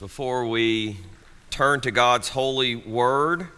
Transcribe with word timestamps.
before 0.00 0.46
we 0.46 0.96
turn 1.50 1.78
to 1.82 1.90
God's 1.90 2.30
holy 2.30 2.74
word 2.74 3.48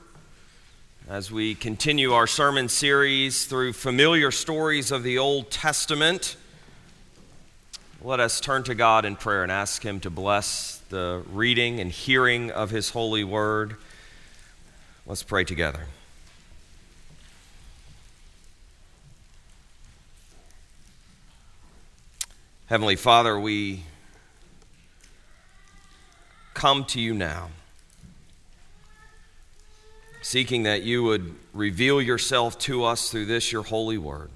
as 1.09 1.31
we 1.31 1.55
continue 1.55 2.15
our 2.15 2.27
sermon 2.27 2.69
series 2.69 3.45
through 3.45 3.73
familiar 3.73 4.33
stories 4.33 4.91
of 4.91 5.05
the 5.05 5.19
Old 5.19 5.53
Testament. 5.53 6.35
Let 8.03 8.19
us 8.19 8.41
turn 8.41 8.65
to 8.65 8.75
God 8.75 9.05
in 9.05 9.15
prayer 9.15 9.45
and 9.45 9.53
ask 9.53 9.85
Him 9.85 10.01
to 10.01 10.11
bless 10.11 10.79
the 10.89 11.23
reading 11.31 11.79
and 11.79 11.93
hearing 11.93 12.51
of 12.51 12.71
His 12.71 12.91
holy 12.91 13.23
word. 13.23 13.77
Let's 15.07 15.23
pray 15.23 15.45
together. 15.45 15.87
Heavenly 22.67 22.97
Father, 22.97 23.39
we 23.39 23.85
come 26.55 26.85
to 26.87 27.01
you 27.01 27.15
now, 27.15 27.51
seeking 30.21 30.63
that 30.65 30.83
you 30.83 31.03
would 31.03 31.35
reveal 31.53 32.01
yourself 32.01 32.59
to 32.61 32.85
us 32.85 33.11
through 33.11 33.27
this, 33.27 33.53
your 33.53 33.63
holy 33.63 33.99
word. 33.99 34.31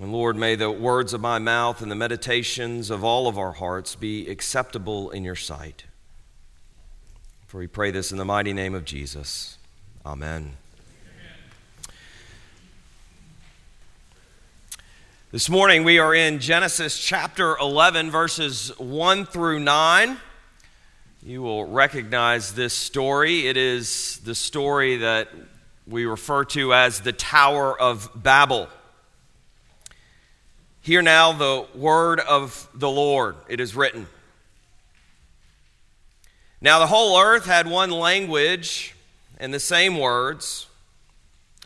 And 0.00 0.12
Lord, 0.12 0.36
may 0.36 0.54
the 0.54 0.70
words 0.70 1.12
of 1.12 1.20
my 1.20 1.38
mouth 1.38 1.82
and 1.82 1.90
the 1.90 1.96
meditations 1.96 2.88
of 2.88 3.02
all 3.02 3.26
of 3.26 3.36
our 3.36 3.52
hearts 3.52 3.96
be 3.96 4.28
acceptable 4.28 5.10
in 5.10 5.24
your 5.24 5.34
sight. 5.34 5.84
For 7.46 7.58
we 7.58 7.66
pray 7.66 7.90
this 7.90 8.12
in 8.12 8.18
the 8.18 8.24
mighty 8.24 8.52
name 8.52 8.74
of 8.74 8.84
Jesus. 8.84 9.58
Amen. 10.06 10.56
This 15.30 15.50
morning 15.50 15.84
we 15.84 15.98
are 15.98 16.14
in 16.14 16.38
Genesis 16.38 16.98
chapter 16.98 17.54
11, 17.58 18.10
verses 18.10 18.70
1 18.78 19.26
through 19.26 19.60
9. 19.60 20.16
You 21.22 21.42
will 21.42 21.66
recognize 21.66 22.54
this 22.54 22.72
story. 22.72 23.46
It 23.46 23.58
is 23.58 24.22
the 24.24 24.34
story 24.34 24.96
that 24.96 25.28
we 25.86 26.06
refer 26.06 26.46
to 26.46 26.72
as 26.72 27.02
the 27.02 27.12
Tower 27.12 27.78
of 27.78 28.08
Babel. 28.14 28.68
Hear 30.80 31.02
now 31.02 31.34
the 31.34 31.66
word 31.74 32.20
of 32.20 32.66
the 32.72 32.88
Lord. 32.88 33.36
It 33.50 33.60
is 33.60 33.76
written. 33.76 34.06
Now 36.62 36.78
the 36.78 36.86
whole 36.86 37.20
earth 37.20 37.44
had 37.44 37.66
one 37.66 37.90
language 37.90 38.96
and 39.36 39.52
the 39.52 39.60
same 39.60 39.98
words. 39.98 40.67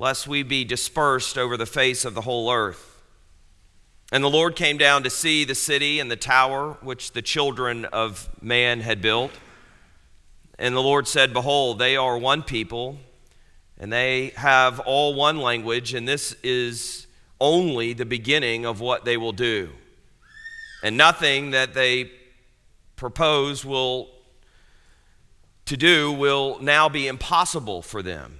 lest 0.00 0.26
we 0.26 0.42
be 0.42 0.64
dispersed 0.64 1.36
over 1.36 1.58
the 1.58 1.66
face 1.66 2.06
of 2.06 2.14
the 2.14 2.22
whole 2.22 2.50
earth. 2.50 3.02
And 4.10 4.24
the 4.24 4.30
Lord 4.30 4.56
came 4.56 4.78
down 4.78 5.02
to 5.02 5.10
see 5.10 5.44
the 5.44 5.54
city 5.54 6.00
and 6.00 6.10
the 6.10 6.16
tower 6.16 6.78
which 6.80 7.12
the 7.12 7.20
children 7.20 7.84
of 7.84 8.26
man 8.40 8.80
had 8.80 9.02
built. 9.02 9.30
And 10.58 10.74
the 10.74 10.80
Lord 10.80 11.06
said, 11.06 11.34
Behold, 11.34 11.78
they 11.78 11.98
are 11.98 12.16
one 12.16 12.42
people, 12.42 12.96
and 13.78 13.92
they 13.92 14.32
have 14.36 14.80
all 14.80 15.12
one 15.12 15.36
language, 15.36 15.92
and 15.92 16.08
this 16.08 16.34
is 16.42 17.06
only 17.38 17.92
the 17.92 18.06
beginning 18.06 18.64
of 18.64 18.80
what 18.80 19.04
they 19.04 19.18
will 19.18 19.32
do. 19.32 19.68
And 20.82 20.96
nothing 20.96 21.50
that 21.50 21.74
they 21.74 22.10
propose 22.96 23.66
will 23.66 24.08
to 25.66 25.76
do 25.76 26.10
will 26.10 26.58
now 26.62 26.88
be 26.88 27.06
impossible 27.06 27.82
for 27.82 28.02
them. 28.02 28.39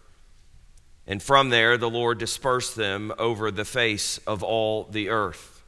And 1.07 1.21
from 1.21 1.49
there, 1.49 1.77
the 1.77 1.89
Lord 1.89 2.19
dispersed 2.19 2.75
them 2.75 3.11
over 3.17 3.51
the 3.51 3.65
face 3.65 4.19
of 4.19 4.43
all 4.43 4.83
the 4.83 5.09
earth. 5.09 5.61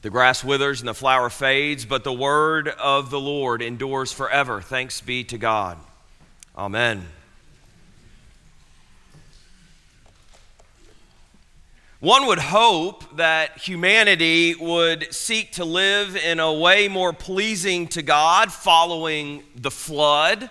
The 0.00 0.10
grass 0.10 0.42
withers 0.42 0.80
and 0.80 0.88
the 0.88 0.94
flower 0.94 1.30
fades, 1.30 1.84
but 1.84 2.02
the 2.02 2.12
word 2.12 2.66
of 2.68 3.10
the 3.10 3.20
Lord 3.20 3.62
endures 3.62 4.12
forever. 4.12 4.60
Thanks 4.60 5.00
be 5.00 5.22
to 5.24 5.38
God. 5.38 5.78
Amen. 6.56 7.06
One 12.00 12.26
would 12.26 12.40
hope 12.40 13.16
that 13.16 13.58
humanity 13.58 14.56
would 14.56 15.14
seek 15.14 15.52
to 15.52 15.64
live 15.64 16.16
in 16.16 16.40
a 16.40 16.52
way 16.52 16.88
more 16.88 17.12
pleasing 17.12 17.86
to 17.88 18.02
God 18.02 18.50
following 18.50 19.44
the 19.54 19.70
flood. 19.70 20.50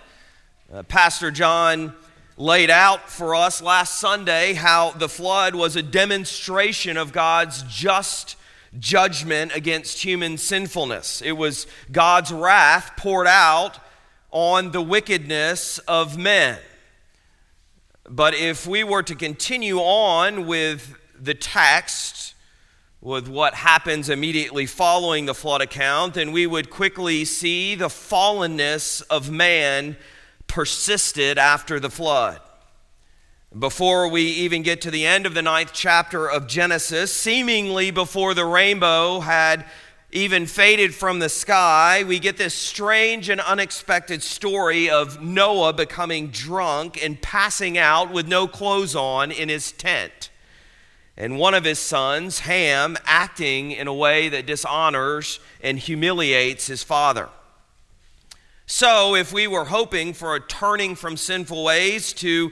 Uh, 0.74 0.84
Pastor 0.84 1.30
John 1.30 1.94
laid 2.41 2.72
out 2.72 3.07
for 3.07 3.35
us 3.35 3.62
last 3.62 4.00
Sunday 4.00 4.53
how 4.53 4.90
the 4.90 5.07
flood 5.07 5.53
was 5.53 5.75
a 5.75 5.84
demonstration 5.84 6.97
of 6.97 7.13
God's 7.13 7.62
just 7.63 8.35
judgment 8.79 9.56
against 9.56 10.03
human 10.03 10.40
sinfulness. 10.40 11.22
It 11.22 11.34
was 11.34 11.68
God's 11.91 12.31
wrath 12.31 12.94
poured 12.97 13.28
out 13.28 13.78
on 14.31 14.72
the 14.72 14.81
wickedness 14.81 15.78
of 15.88 16.18
men. 16.18 16.57
But 18.09 18.34
if 18.34 18.66
we 18.66 18.84
were 18.84 19.03
to 19.03 19.13
continue 19.13 19.78
on 19.78 20.47
with 20.47 20.96
the 21.19 21.35
text, 21.35 22.34
with 23.02 23.28
what 23.28 23.53
happens 23.53 24.09
immediately 24.09 24.66
following 24.66 25.28
the 25.28 25.35
flood 25.35 25.62
account, 25.62 26.16
then 26.16 26.31
we 26.31 26.47
would 26.47 26.72
quickly 26.72 27.23
see 27.23 27.75
the 27.75 27.88
fallenness 27.88 29.03
of 29.12 29.29
man 29.29 29.96
persisted 30.51 31.38
after 31.38 31.79
the 31.79 31.89
flood. 31.89 32.38
Before 33.57 34.09
we 34.09 34.23
even 34.23 34.63
get 34.63 34.81
to 34.81 34.91
the 34.91 35.06
end 35.06 35.25
of 35.25 35.34
the 35.34 35.41
ninth 35.41 35.72
chapter 35.73 36.29
of 36.29 36.45
Genesis, 36.45 37.13
seemingly 37.13 37.89
before 37.89 38.34
the 38.34 38.44
rainbow 38.44 39.22
had 39.22 39.63
even 40.11 40.45
faded 40.45 40.94
from 40.94 41.19
the 41.19 41.29
sky, 41.29 42.03
we 42.06 42.19
get 42.19 42.35
this 42.35 42.53
strange 42.53 43.29
and 43.29 43.40
unexpected 43.40 44.22
story 44.22 44.90
of 44.90 45.23
Noah 45.23 45.72
becoming 45.72 46.28
drunk 46.28 47.01
and 47.01 47.22
passing 47.22 47.78
out 47.78 48.11
with 48.11 48.28
no 48.28 48.45
clothes 48.45 48.94
on 48.94 49.31
in 49.31 49.47
his 49.47 49.72
tent. 49.72 50.31
And 51.16 51.40
one 51.40 51.53
of 51.53 51.63
his 51.63 51.79
sons, 51.79 52.40
Ham, 52.40 52.97
acting 53.06 53.72
in 53.72 53.88
a 53.88 53.94
way 53.94 54.28
that 54.28 54.47
dishonors 54.47 55.40
and 55.63 55.79
humiliates 55.79 56.67
his 56.67 56.84
father. 56.84 57.29
So, 58.66 59.16
if 59.16 59.33
we 59.33 59.47
were 59.47 59.66
hoping 59.66 60.13
for 60.13 60.35
a 60.35 60.39
turning 60.39 60.95
from 60.95 61.17
sinful 61.17 61.63
ways 61.63 62.13
to 62.13 62.52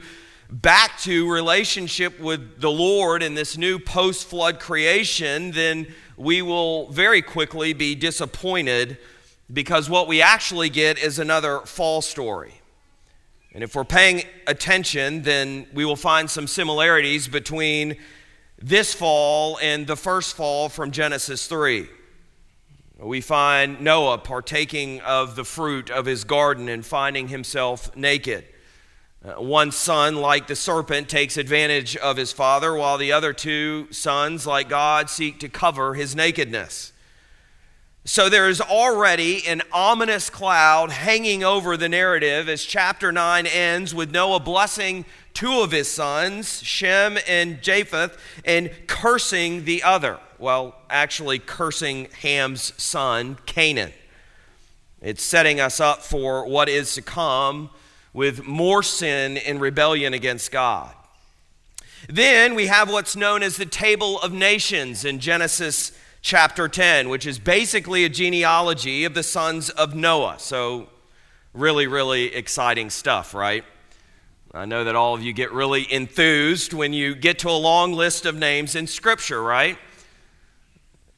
back 0.50 0.98
to 1.00 1.30
relationship 1.30 2.18
with 2.20 2.60
the 2.60 2.70
Lord 2.70 3.22
in 3.22 3.34
this 3.34 3.56
new 3.56 3.78
post 3.78 4.26
flood 4.26 4.60
creation, 4.60 5.52
then 5.52 5.86
we 6.16 6.42
will 6.42 6.90
very 6.90 7.22
quickly 7.22 7.72
be 7.72 7.94
disappointed 7.94 8.98
because 9.52 9.88
what 9.88 10.08
we 10.08 10.20
actually 10.22 10.68
get 10.68 10.98
is 10.98 11.18
another 11.18 11.60
fall 11.60 12.02
story. 12.02 12.60
And 13.52 13.64
if 13.64 13.74
we're 13.74 13.84
paying 13.84 14.22
attention, 14.46 15.22
then 15.22 15.66
we 15.72 15.84
will 15.84 15.96
find 15.96 16.30
some 16.30 16.46
similarities 16.46 17.26
between 17.26 17.96
this 18.58 18.94
fall 18.94 19.58
and 19.60 19.86
the 19.86 19.96
first 19.96 20.36
fall 20.36 20.68
from 20.68 20.90
Genesis 20.90 21.46
3. 21.46 21.88
We 23.02 23.22
find 23.22 23.80
Noah 23.80 24.18
partaking 24.18 25.00
of 25.00 25.34
the 25.34 25.44
fruit 25.44 25.90
of 25.90 26.04
his 26.04 26.24
garden 26.24 26.68
and 26.68 26.84
finding 26.84 27.28
himself 27.28 27.96
naked. 27.96 28.44
Uh, 29.24 29.40
one 29.40 29.72
son, 29.72 30.16
like 30.16 30.46
the 30.48 30.56
serpent, 30.56 31.08
takes 31.08 31.38
advantage 31.38 31.96
of 31.96 32.18
his 32.18 32.30
father, 32.30 32.74
while 32.74 32.98
the 32.98 33.12
other 33.12 33.32
two 33.32 33.90
sons, 33.90 34.46
like 34.46 34.68
God, 34.68 35.08
seek 35.08 35.40
to 35.40 35.48
cover 35.48 35.94
his 35.94 36.14
nakedness. 36.14 36.92
So 38.04 38.28
there 38.28 38.50
is 38.50 38.60
already 38.60 39.46
an 39.46 39.62
ominous 39.72 40.28
cloud 40.28 40.90
hanging 40.90 41.42
over 41.42 41.78
the 41.78 41.88
narrative 41.88 42.50
as 42.50 42.64
chapter 42.64 43.12
9 43.12 43.46
ends 43.46 43.94
with 43.94 44.10
Noah 44.10 44.40
blessing 44.40 45.06
two 45.32 45.60
of 45.60 45.70
his 45.70 45.88
sons, 45.88 46.62
Shem 46.62 47.18
and 47.26 47.62
Japheth, 47.62 48.18
and 48.44 48.70
cursing 48.86 49.64
the 49.64 49.82
other. 49.82 50.18
Well, 50.40 50.74
actually, 50.88 51.38
cursing 51.38 52.08
Ham's 52.22 52.72
son, 52.82 53.36
Canaan. 53.44 53.92
It's 55.02 55.22
setting 55.22 55.60
us 55.60 55.80
up 55.80 56.02
for 56.02 56.46
what 56.46 56.66
is 56.66 56.94
to 56.94 57.02
come 57.02 57.68
with 58.14 58.46
more 58.46 58.82
sin 58.82 59.36
and 59.36 59.60
rebellion 59.60 60.14
against 60.14 60.50
God. 60.50 60.94
Then 62.08 62.54
we 62.54 62.68
have 62.68 62.90
what's 62.90 63.14
known 63.14 63.42
as 63.42 63.58
the 63.58 63.66
Table 63.66 64.18
of 64.22 64.32
Nations 64.32 65.04
in 65.04 65.18
Genesis 65.18 65.92
chapter 66.22 66.68
10, 66.68 67.10
which 67.10 67.26
is 67.26 67.38
basically 67.38 68.06
a 68.06 68.08
genealogy 68.08 69.04
of 69.04 69.12
the 69.12 69.22
sons 69.22 69.68
of 69.68 69.94
Noah. 69.94 70.36
So, 70.38 70.88
really, 71.52 71.86
really 71.86 72.34
exciting 72.34 72.88
stuff, 72.88 73.34
right? 73.34 73.62
I 74.54 74.64
know 74.64 74.84
that 74.84 74.96
all 74.96 75.12
of 75.12 75.22
you 75.22 75.34
get 75.34 75.52
really 75.52 75.86
enthused 75.92 76.72
when 76.72 76.94
you 76.94 77.14
get 77.14 77.40
to 77.40 77.50
a 77.50 77.60
long 77.60 77.92
list 77.92 78.24
of 78.24 78.36
names 78.36 78.74
in 78.74 78.86
Scripture, 78.86 79.42
right? 79.42 79.76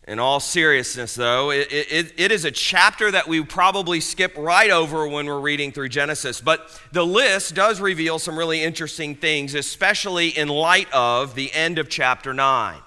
In 0.09 0.19
all 0.19 0.41
seriousness, 0.41 1.15
though, 1.15 1.53
it, 1.53 1.69
it, 1.71 2.13
it 2.17 2.33
is 2.33 2.45
a 2.45 2.51
chapter 2.51 3.09
that 3.13 3.29
we 3.29 3.41
probably 3.45 4.01
skip 4.01 4.37
right 4.37 4.71
over 4.71 5.07
when 5.07 5.27
we're 5.27 5.39
reading 5.39 5.71
through 5.71 5.91
Genesis. 5.91 6.41
But 6.41 6.69
the 6.91 7.07
list 7.07 7.55
does 7.55 7.81
reveal 7.81 8.19
some 8.19 8.37
really 8.37 8.65
interesting 8.65 9.15
things, 9.15 9.55
especially 9.55 10.31
in 10.31 10.49
light 10.49 10.93
of 10.93 11.37
the 11.37 11.53
end 11.53 11.79
of 11.79 11.89
chapter 11.89 12.35
9. 12.35 12.81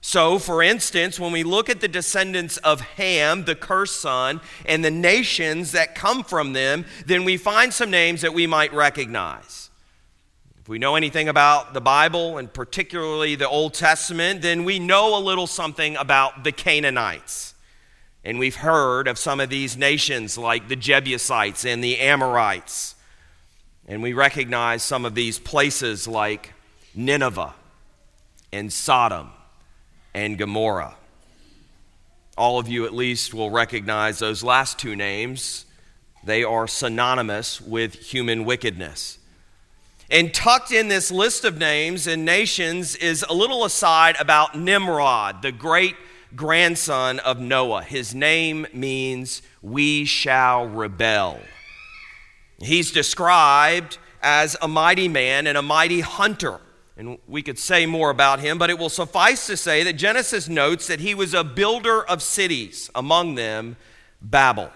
So, 0.00 0.38
for 0.38 0.62
instance, 0.62 1.18
when 1.18 1.32
we 1.32 1.42
look 1.42 1.68
at 1.68 1.80
the 1.80 1.88
descendants 1.88 2.58
of 2.58 2.80
Ham, 2.80 3.44
the 3.44 3.56
cursed 3.56 4.00
son, 4.00 4.40
and 4.64 4.84
the 4.84 4.90
nations 4.90 5.72
that 5.72 5.96
come 5.96 6.22
from 6.22 6.52
them, 6.52 6.84
then 7.06 7.24
we 7.24 7.36
find 7.36 7.74
some 7.74 7.90
names 7.90 8.20
that 8.20 8.32
we 8.32 8.46
might 8.46 8.72
recognize. 8.72 9.65
If 10.66 10.70
we 10.70 10.80
know 10.80 10.96
anything 10.96 11.28
about 11.28 11.74
the 11.74 11.80
Bible, 11.80 12.38
and 12.38 12.52
particularly 12.52 13.36
the 13.36 13.48
Old 13.48 13.72
Testament, 13.72 14.42
then 14.42 14.64
we 14.64 14.80
know 14.80 15.16
a 15.16 15.22
little 15.22 15.46
something 15.46 15.94
about 15.94 16.42
the 16.42 16.50
Canaanites. 16.50 17.54
And 18.24 18.40
we've 18.40 18.56
heard 18.56 19.06
of 19.06 19.16
some 19.16 19.38
of 19.38 19.48
these 19.48 19.76
nations 19.76 20.36
like 20.36 20.66
the 20.66 20.74
Jebusites 20.74 21.64
and 21.64 21.84
the 21.84 22.00
Amorites. 22.00 22.96
And 23.86 24.02
we 24.02 24.12
recognize 24.12 24.82
some 24.82 25.04
of 25.04 25.14
these 25.14 25.38
places 25.38 26.08
like 26.08 26.52
Nineveh 26.96 27.54
and 28.52 28.72
Sodom 28.72 29.30
and 30.14 30.36
Gomorrah. 30.36 30.96
All 32.36 32.58
of 32.58 32.66
you, 32.66 32.86
at 32.86 32.92
least, 32.92 33.32
will 33.32 33.50
recognize 33.50 34.18
those 34.18 34.42
last 34.42 34.80
two 34.80 34.96
names. 34.96 35.64
They 36.24 36.42
are 36.42 36.66
synonymous 36.66 37.60
with 37.60 37.94
human 37.94 38.44
wickedness. 38.44 39.20
And 40.10 40.32
tucked 40.32 40.70
in 40.70 40.88
this 40.88 41.10
list 41.10 41.44
of 41.44 41.58
names 41.58 42.06
and 42.06 42.24
nations 42.24 42.94
is 42.94 43.24
a 43.28 43.34
little 43.34 43.64
aside 43.64 44.16
about 44.20 44.56
Nimrod, 44.56 45.42
the 45.42 45.50
great 45.50 45.96
grandson 46.36 47.18
of 47.20 47.40
Noah. 47.40 47.82
His 47.82 48.14
name 48.14 48.66
means 48.72 49.42
we 49.62 50.04
shall 50.04 50.66
rebel. 50.66 51.40
He's 52.58 52.92
described 52.92 53.98
as 54.22 54.56
a 54.62 54.68
mighty 54.68 55.08
man 55.08 55.46
and 55.46 55.58
a 55.58 55.62
mighty 55.62 56.00
hunter. 56.00 56.60
And 56.96 57.18
we 57.26 57.42
could 57.42 57.58
say 57.58 57.84
more 57.84 58.10
about 58.10 58.40
him, 58.40 58.58
but 58.58 58.70
it 58.70 58.78
will 58.78 58.88
suffice 58.88 59.46
to 59.48 59.56
say 59.56 59.82
that 59.82 59.94
Genesis 59.94 60.48
notes 60.48 60.86
that 60.86 61.00
he 61.00 61.14
was 61.14 61.34
a 61.34 61.44
builder 61.44 62.02
of 62.02 62.22
cities, 62.22 62.90
among 62.94 63.34
them 63.34 63.76
Babel, 64.22 64.70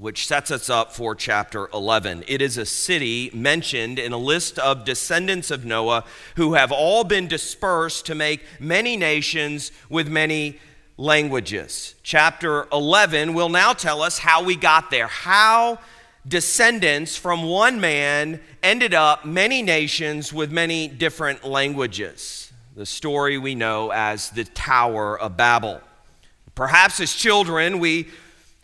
which 0.00 0.26
sets 0.26 0.50
us 0.50 0.70
up 0.70 0.92
for 0.92 1.14
chapter 1.14 1.68
11. 1.74 2.24
It 2.26 2.40
is 2.40 2.56
a 2.56 2.64
city 2.64 3.30
mentioned 3.34 3.98
in 3.98 4.12
a 4.14 4.16
list 4.16 4.58
of 4.58 4.86
descendants 4.86 5.50
of 5.50 5.66
Noah 5.66 6.04
who 6.36 6.54
have 6.54 6.72
all 6.72 7.04
been 7.04 7.28
dispersed 7.28 8.06
to 8.06 8.14
make 8.14 8.40
many 8.58 8.96
nations 8.96 9.70
with 9.90 10.08
many 10.08 10.58
languages. 10.96 11.96
Chapter 12.02 12.66
11 12.72 13.34
will 13.34 13.50
now 13.50 13.74
tell 13.74 14.00
us 14.00 14.18
how 14.18 14.42
we 14.42 14.56
got 14.56 14.90
there, 14.90 15.06
how 15.06 15.78
descendants 16.26 17.14
from 17.14 17.42
one 17.42 17.78
man 17.78 18.40
ended 18.62 18.94
up 18.94 19.26
many 19.26 19.60
nations 19.60 20.32
with 20.32 20.50
many 20.50 20.88
different 20.88 21.44
languages. 21.44 22.50
The 22.74 22.86
story 22.86 23.36
we 23.36 23.54
know 23.54 23.92
as 23.92 24.30
the 24.30 24.44
Tower 24.44 25.20
of 25.20 25.36
Babel. 25.36 25.82
Perhaps 26.54 27.00
as 27.00 27.14
children, 27.14 27.80
we 27.80 28.08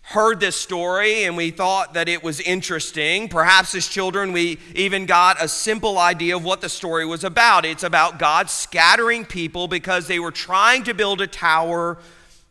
heard 0.08 0.38
this 0.38 0.54
story 0.54 1.24
and 1.24 1.36
we 1.36 1.50
thought 1.50 1.94
that 1.94 2.08
it 2.08 2.22
was 2.22 2.40
interesting. 2.40 3.28
Perhaps 3.28 3.74
as 3.74 3.88
children, 3.88 4.32
we 4.32 4.56
even 4.72 5.04
got 5.04 5.42
a 5.42 5.48
simple 5.48 5.98
idea 5.98 6.36
of 6.36 6.44
what 6.44 6.60
the 6.60 6.68
story 6.68 7.04
was 7.04 7.24
about. 7.24 7.64
It's 7.64 7.82
about 7.82 8.20
God 8.20 8.48
scattering 8.48 9.24
people 9.24 9.66
because 9.66 10.06
they 10.06 10.20
were 10.20 10.30
trying 10.30 10.84
to 10.84 10.94
build 10.94 11.20
a 11.20 11.26
tower 11.26 11.98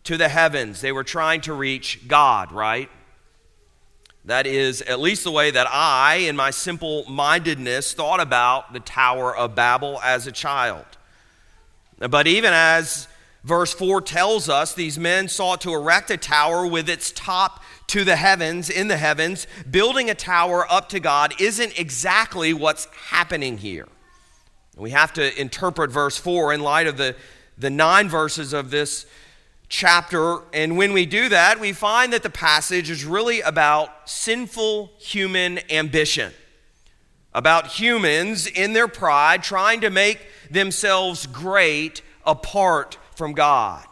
to 0.04 0.18
the 0.18 0.28
heavens, 0.28 0.82
they 0.82 0.92
were 0.92 1.04
trying 1.04 1.42
to 1.42 1.54
reach 1.54 2.08
God, 2.08 2.52
right? 2.52 2.92
That 4.26 4.46
is 4.46 4.82
at 4.84 5.00
least 5.00 5.24
the 5.24 5.32
way 5.32 5.50
that 5.50 5.68
I, 5.68 6.16
in 6.16 6.36
my 6.36 6.52
simple 6.52 7.06
mindedness, 7.10 7.94
thought 7.94 8.20
about 8.20 8.74
the 8.74 8.80
Tower 8.80 9.36
of 9.36 9.56
Babel 9.56 10.00
as 10.04 10.28
a 10.28 10.32
child. 10.32 10.86
But 11.98 12.28
even 12.28 12.54
as 12.54 13.08
verse 13.46 13.74
4 13.74 14.02
tells 14.02 14.50
us, 14.50 14.74
these 14.74 14.98
men 14.98 15.28
sought 15.28 15.62
to 15.62 15.72
erect 15.72 16.10
a 16.10 16.18
tower 16.18 16.66
with 16.66 16.90
its 16.90 17.12
top 17.12 17.64
to 17.88 18.04
the 18.04 18.16
heavens, 18.16 18.72
in 18.72 18.88
the 18.88 18.98
heavens. 18.98 19.46
Building 19.70 20.10
a 20.10 20.16
tower 20.16 20.66
up 20.70 20.90
to 20.90 21.00
God 21.00 21.40
isn't 21.40 21.80
exactly 21.80 22.54
what's 22.54 22.86
happening 23.10 23.60
here. 23.60 23.88
We 24.76 24.90
have 24.90 25.14
to 25.14 25.40
interpret 25.40 25.92
verse 25.92 26.18
4 26.18 26.54
in 26.54 26.62
light 26.62 26.88
of 26.88 26.98
the, 26.98 27.16
the 27.56 27.70
nine 27.70 28.10
verses 28.10 28.52
of 28.52 28.72
this 28.72 29.06
chapter. 29.70 30.40
And 30.52 30.76
when 30.76 30.92
we 30.92 31.06
do 31.06 31.30
that, 31.30 31.60
we 31.60 31.72
find 31.72 32.12
that 32.14 32.24
the 32.24 32.32
passage 32.32 32.90
is 32.90 33.06
really 33.06 33.42
about 33.42 34.10
sinful 34.10 34.92
human 34.98 35.60
ambition, 35.72 36.34
about 37.32 37.68
humans 37.68 38.48
in 38.48 38.74
their 38.74 38.88
pride 38.88 39.44
trying 39.44 39.82
to 39.82 39.92
make 39.92 40.26
themselves 40.50 41.28
great 41.28 42.02
apart 42.26 42.98
from 43.18 43.34
God. 43.34 43.86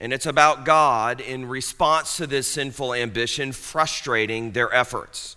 And 0.00 0.12
it's 0.12 0.26
about 0.26 0.64
God 0.64 1.20
in 1.20 1.46
response 1.46 2.16
to 2.16 2.26
this 2.26 2.46
sinful 2.46 2.94
ambition 2.94 3.52
frustrating 3.52 4.52
their 4.52 4.72
efforts. 4.74 5.36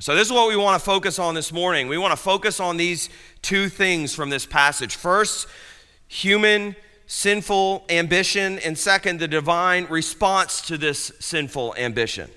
So, 0.00 0.14
this 0.14 0.28
is 0.28 0.32
what 0.32 0.48
we 0.48 0.56
want 0.56 0.80
to 0.80 0.84
focus 0.84 1.18
on 1.18 1.34
this 1.34 1.52
morning. 1.52 1.88
We 1.88 1.98
want 1.98 2.12
to 2.12 2.16
focus 2.16 2.60
on 2.60 2.76
these 2.76 3.08
two 3.42 3.68
things 3.68 4.14
from 4.14 4.30
this 4.30 4.46
passage. 4.46 4.94
First, 4.94 5.48
human 6.06 6.76
sinful 7.06 7.84
ambition, 7.88 8.60
and 8.60 8.78
second, 8.78 9.18
the 9.18 9.26
divine 9.26 9.86
response 9.86 10.60
to 10.62 10.78
this 10.78 11.10
sinful 11.18 11.74
ambition. 11.76 12.30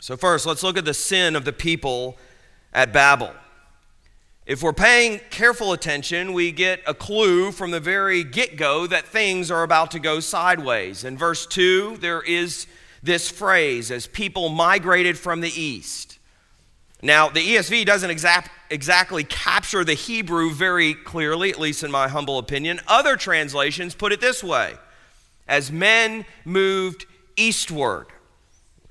So, 0.00 0.16
first, 0.16 0.46
let's 0.46 0.62
look 0.62 0.78
at 0.78 0.86
the 0.86 0.94
sin 0.94 1.36
of 1.36 1.44
the 1.44 1.52
people 1.52 2.16
at 2.72 2.92
Babel. 2.92 3.32
If 4.44 4.60
we're 4.60 4.72
paying 4.72 5.20
careful 5.30 5.72
attention, 5.72 6.32
we 6.32 6.50
get 6.50 6.80
a 6.84 6.94
clue 6.94 7.52
from 7.52 7.70
the 7.70 7.78
very 7.78 8.24
get 8.24 8.56
go 8.56 8.88
that 8.88 9.06
things 9.06 9.52
are 9.52 9.62
about 9.62 9.92
to 9.92 10.00
go 10.00 10.18
sideways. 10.18 11.04
In 11.04 11.16
verse 11.16 11.46
2, 11.46 11.98
there 11.98 12.20
is 12.20 12.66
this 13.04 13.30
phrase 13.30 13.92
as 13.92 14.08
people 14.08 14.48
migrated 14.48 15.16
from 15.16 15.42
the 15.42 15.60
east. 15.60 16.18
Now, 17.02 17.28
the 17.28 17.54
ESV 17.54 17.84
doesn't 17.84 18.10
exact, 18.10 18.50
exactly 18.68 19.22
capture 19.22 19.84
the 19.84 19.94
Hebrew 19.94 20.50
very 20.50 20.94
clearly, 20.94 21.50
at 21.50 21.60
least 21.60 21.84
in 21.84 21.92
my 21.92 22.08
humble 22.08 22.38
opinion. 22.38 22.80
Other 22.88 23.16
translations 23.16 23.94
put 23.94 24.12
it 24.12 24.20
this 24.20 24.42
way 24.42 24.74
as 25.46 25.70
men 25.70 26.24
moved 26.44 27.06
eastward. 27.36 28.06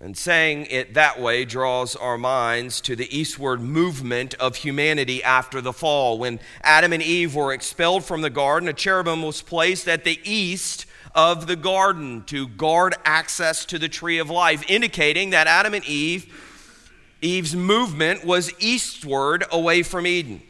And 0.04 0.18
saying 0.18 0.66
it 0.72 0.96
that 0.96 1.22
way 1.22 1.46
draws 1.46 1.96
our 1.96 2.18
minds 2.18 2.82
to 2.82 2.96
the 2.96 3.16
eastward 3.16 3.62
movement 3.62 4.34
of 4.36 4.56
humanity 4.56 5.24
after 5.24 5.62
the 5.62 5.72
fall. 5.72 6.18
When 6.18 6.40
Adam 6.64 6.92
and 6.92 7.04
Eve 7.04 7.36
were 7.36 7.54
expelled 7.54 8.04
from 8.04 8.22
the 8.22 8.32
garden, 8.32 8.68
a 8.68 8.74
cherubim 8.74 9.22
was 9.22 9.44
placed 9.44 9.88
at 9.88 10.04
the 10.04 10.20
east 10.24 10.88
of 11.14 11.46
the 11.46 11.56
garden 11.56 12.24
to 12.24 12.48
guard 12.48 12.96
access 13.06 13.64
to 13.66 13.78
the 13.78 13.90
tree 13.90 14.18
of 14.18 14.30
life, 14.30 14.68
indicating 14.68 15.30
that 15.30 15.46
Adam 15.46 15.76
and 15.76 15.86
Eve 15.86 16.34
Eve's 17.22 17.56
movement 17.56 18.26
was 18.26 18.52
eastward 18.60 19.44
away 19.52 19.84
from 19.84 20.08
Eden. 20.08 20.42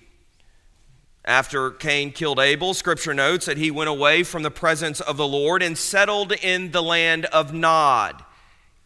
After 1.25 1.69
Cain 1.69 2.13
killed 2.13 2.39
Abel, 2.39 2.73
scripture 2.73 3.13
notes 3.13 3.45
that 3.45 3.57
he 3.57 3.69
went 3.69 3.89
away 3.89 4.23
from 4.23 4.43
the 4.43 4.51
presence 4.51 5.01
of 5.01 5.17
the 5.17 5.27
Lord 5.27 5.61
and 5.61 5.77
settled 5.77 6.31
in 6.31 6.71
the 6.71 6.81
land 6.81 7.25
of 7.25 7.53
Nod, 7.53 8.23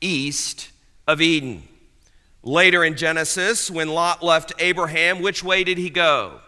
east 0.02 0.72
of 1.08 1.22
Eden. 1.22 1.64
Later 2.44 2.84
in 2.84 2.96
Genesis, 2.96 3.72
when 3.72 3.90
Lot 3.90 4.24
left 4.24 4.54
Abraham, 4.60 5.22
which 5.22 5.44
way 5.44 5.64
did 5.64 5.78
he 5.78 5.90
go? 5.90 6.42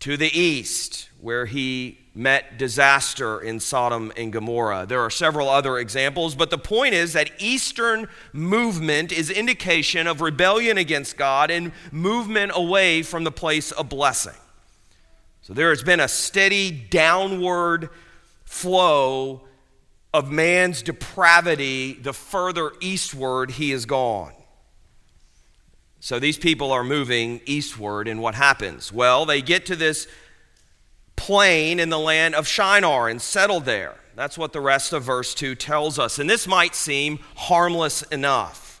to 0.00 0.16
the 0.16 0.38
east, 0.38 1.08
where 1.20 1.46
he 1.46 1.98
met 2.14 2.58
disaster 2.58 3.40
in 3.40 3.60
Sodom 3.60 4.10
and 4.16 4.32
Gomorrah. 4.32 4.86
There 4.88 5.00
are 5.00 5.10
several 5.10 5.48
other 5.48 5.78
examples, 5.78 6.34
but 6.34 6.50
the 6.50 6.58
point 6.58 6.94
is 6.94 7.12
that 7.12 7.30
Eastern 7.38 8.08
movement 8.32 9.12
is 9.12 9.30
indication 9.30 10.06
of 10.06 10.20
rebellion 10.20 10.78
against 10.78 11.16
God 11.16 11.50
and 11.50 11.72
movement 11.92 12.52
away 12.54 13.02
from 13.02 13.24
the 13.24 13.30
place 13.30 13.70
of 13.72 13.88
blessing. 13.88 14.34
So 15.42 15.52
there 15.52 15.70
has 15.70 15.82
been 15.82 16.00
a 16.00 16.08
steady 16.08 16.70
downward 16.70 17.90
flow 18.44 19.42
of 20.12 20.30
man's 20.30 20.82
depravity 20.82 21.94
the 21.94 22.12
further 22.12 22.72
eastward 22.80 23.52
he 23.52 23.70
has 23.70 23.86
gone. 23.86 24.32
So 26.00 26.18
these 26.18 26.38
people 26.38 26.72
are 26.72 26.82
moving 26.82 27.40
eastward, 27.44 28.08
and 28.08 28.20
what 28.22 28.34
happens? 28.34 28.92
Well, 28.92 29.26
they 29.26 29.42
get 29.42 29.66
to 29.66 29.76
this 29.76 30.08
plain 31.14 31.78
in 31.78 31.90
the 31.90 31.98
land 31.98 32.34
of 32.34 32.48
Shinar 32.48 33.08
and 33.08 33.20
settle 33.20 33.60
there. 33.60 33.96
That's 34.16 34.38
what 34.38 34.52
the 34.52 34.60
rest 34.60 34.92
of 34.92 35.02
verse 35.02 35.34
2 35.34 35.54
tells 35.54 35.98
us. 35.98 36.18
And 36.18 36.28
this 36.28 36.46
might 36.46 36.74
seem 36.74 37.18
harmless 37.36 38.02
enough. 38.02 38.80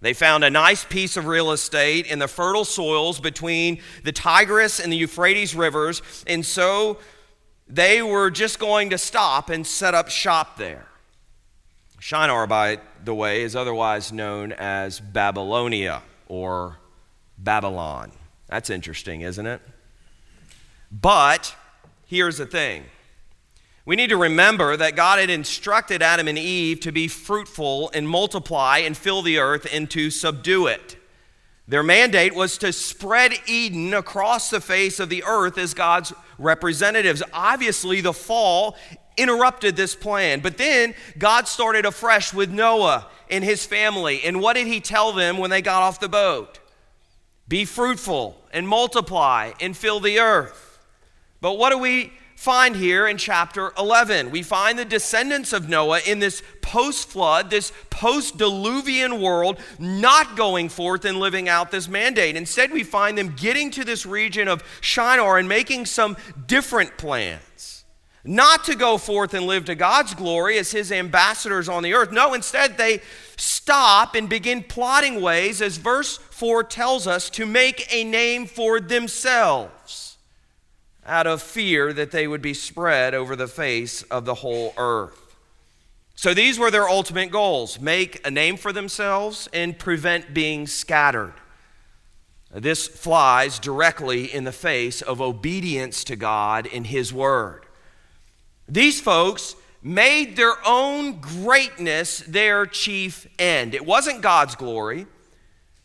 They 0.00 0.12
found 0.12 0.44
a 0.44 0.50
nice 0.50 0.84
piece 0.84 1.16
of 1.16 1.26
real 1.26 1.52
estate 1.52 2.06
in 2.06 2.18
the 2.18 2.28
fertile 2.28 2.64
soils 2.64 3.20
between 3.20 3.80
the 4.02 4.12
Tigris 4.12 4.80
and 4.80 4.92
the 4.92 4.96
Euphrates 4.96 5.54
rivers, 5.54 6.02
and 6.26 6.44
so 6.44 6.98
they 7.66 8.02
were 8.02 8.30
just 8.30 8.58
going 8.58 8.90
to 8.90 8.98
stop 8.98 9.50
and 9.50 9.66
set 9.66 9.94
up 9.94 10.08
shop 10.08 10.56
there. 10.56 10.86
Shinar, 11.98 12.46
by 12.46 12.80
the 13.04 13.14
way, 13.14 13.42
is 13.42 13.56
otherwise 13.56 14.12
known 14.12 14.52
as 14.52 15.00
Babylonia 15.00 16.02
or 16.28 16.78
Babylon. 17.38 18.12
That's 18.48 18.68
interesting, 18.68 19.22
isn't 19.22 19.46
it? 19.46 19.62
But 20.92 21.56
here's 22.06 22.38
the 22.38 22.46
thing 22.46 22.84
we 23.86 23.96
need 23.96 24.10
to 24.10 24.16
remember 24.16 24.76
that 24.76 24.96
God 24.96 25.18
had 25.18 25.28
instructed 25.28 26.02
Adam 26.02 26.28
and 26.28 26.38
Eve 26.38 26.80
to 26.80 26.92
be 26.92 27.08
fruitful 27.08 27.90
and 27.92 28.08
multiply 28.08 28.78
and 28.78 28.96
fill 28.96 29.20
the 29.20 29.38
earth 29.38 29.66
and 29.72 29.90
to 29.90 30.10
subdue 30.10 30.66
it. 30.66 30.96
Their 31.66 31.82
mandate 31.82 32.34
was 32.34 32.58
to 32.58 32.72
spread 32.72 33.32
Eden 33.46 33.94
across 33.94 34.50
the 34.50 34.60
face 34.60 35.00
of 35.00 35.08
the 35.08 35.24
earth 35.24 35.56
as 35.56 35.72
God's 35.72 36.12
representatives. 36.38 37.22
Obviously, 37.32 38.00
the 38.02 38.12
fall 38.12 38.76
interrupted 39.16 39.76
this 39.76 39.94
plan. 39.94 40.40
But 40.40 40.58
then 40.58 40.94
God 41.16 41.48
started 41.48 41.86
afresh 41.86 42.34
with 42.34 42.50
Noah 42.50 43.08
and 43.30 43.42
his 43.42 43.64
family. 43.64 44.22
And 44.24 44.40
what 44.40 44.54
did 44.54 44.66
he 44.66 44.80
tell 44.80 45.12
them 45.12 45.38
when 45.38 45.50
they 45.50 45.62
got 45.62 45.82
off 45.82 46.00
the 46.00 46.08
boat? 46.08 46.58
Be 47.48 47.64
fruitful 47.64 48.36
and 48.52 48.68
multiply 48.68 49.52
and 49.60 49.76
fill 49.76 50.00
the 50.00 50.18
earth. 50.18 50.78
But 51.40 51.58
what 51.58 51.70
do 51.70 51.78
we 51.78 52.12
find 52.44 52.76
here 52.76 53.06
in 53.06 53.16
chapter 53.16 53.72
11? 53.78 54.30
We 54.30 54.42
find 54.42 54.78
the 54.78 54.84
descendants 54.84 55.54
of 55.54 55.66
Noah 55.66 56.00
in 56.06 56.18
this 56.18 56.42
post 56.60 57.08
flood, 57.08 57.48
this 57.48 57.72
post 57.88 58.36
diluvian 58.36 59.18
world, 59.18 59.58
not 59.78 60.36
going 60.36 60.68
forth 60.68 61.06
and 61.06 61.18
living 61.18 61.48
out 61.48 61.70
this 61.70 61.88
mandate. 61.88 62.36
Instead, 62.36 62.70
we 62.70 62.84
find 62.84 63.16
them 63.16 63.34
getting 63.34 63.70
to 63.70 63.82
this 63.82 64.04
region 64.04 64.46
of 64.46 64.62
Shinar 64.82 65.38
and 65.38 65.48
making 65.48 65.86
some 65.86 66.18
different 66.46 66.98
plans. 66.98 67.86
Not 68.24 68.64
to 68.64 68.74
go 68.74 68.98
forth 68.98 69.32
and 69.32 69.46
live 69.46 69.64
to 69.64 69.74
God's 69.74 70.12
glory 70.12 70.58
as 70.58 70.70
his 70.70 70.92
ambassadors 70.92 71.66
on 71.70 71.82
the 71.82 71.94
earth. 71.94 72.12
No, 72.12 72.34
instead, 72.34 72.76
they 72.76 73.00
stop 73.38 74.14
and 74.14 74.28
begin 74.28 74.62
plotting 74.62 75.22
ways, 75.22 75.62
as 75.62 75.78
verse 75.78 76.18
4 76.18 76.62
tells 76.64 77.06
us, 77.06 77.30
to 77.30 77.46
make 77.46 77.86
a 77.90 78.04
name 78.04 78.44
for 78.44 78.80
themselves 78.80 79.73
out 81.06 81.26
of 81.26 81.42
fear 81.42 81.92
that 81.92 82.10
they 82.10 82.26
would 82.26 82.42
be 82.42 82.54
spread 82.54 83.14
over 83.14 83.36
the 83.36 83.48
face 83.48 84.02
of 84.04 84.24
the 84.24 84.34
whole 84.34 84.74
earth. 84.76 85.36
So 86.14 86.32
these 86.32 86.58
were 86.58 86.70
their 86.70 86.88
ultimate 86.88 87.30
goals 87.30 87.80
make 87.80 88.26
a 88.26 88.30
name 88.30 88.56
for 88.56 88.72
themselves 88.72 89.48
and 89.52 89.78
prevent 89.78 90.32
being 90.32 90.66
scattered. 90.66 91.34
This 92.52 92.86
flies 92.86 93.58
directly 93.58 94.32
in 94.32 94.44
the 94.44 94.52
face 94.52 95.02
of 95.02 95.20
obedience 95.20 96.04
to 96.04 96.14
God 96.14 96.66
in 96.66 96.84
His 96.84 97.12
Word. 97.12 97.66
These 98.68 99.00
folks 99.00 99.56
made 99.82 100.36
their 100.36 100.54
own 100.64 101.20
greatness 101.20 102.18
their 102.20 102.64
chief 102.64 103.26
end. 103.38 103.74
It 103.74 103.84
wasn't 103.84 104.22
God's 104.22 104.54
glory, 104.54 105.06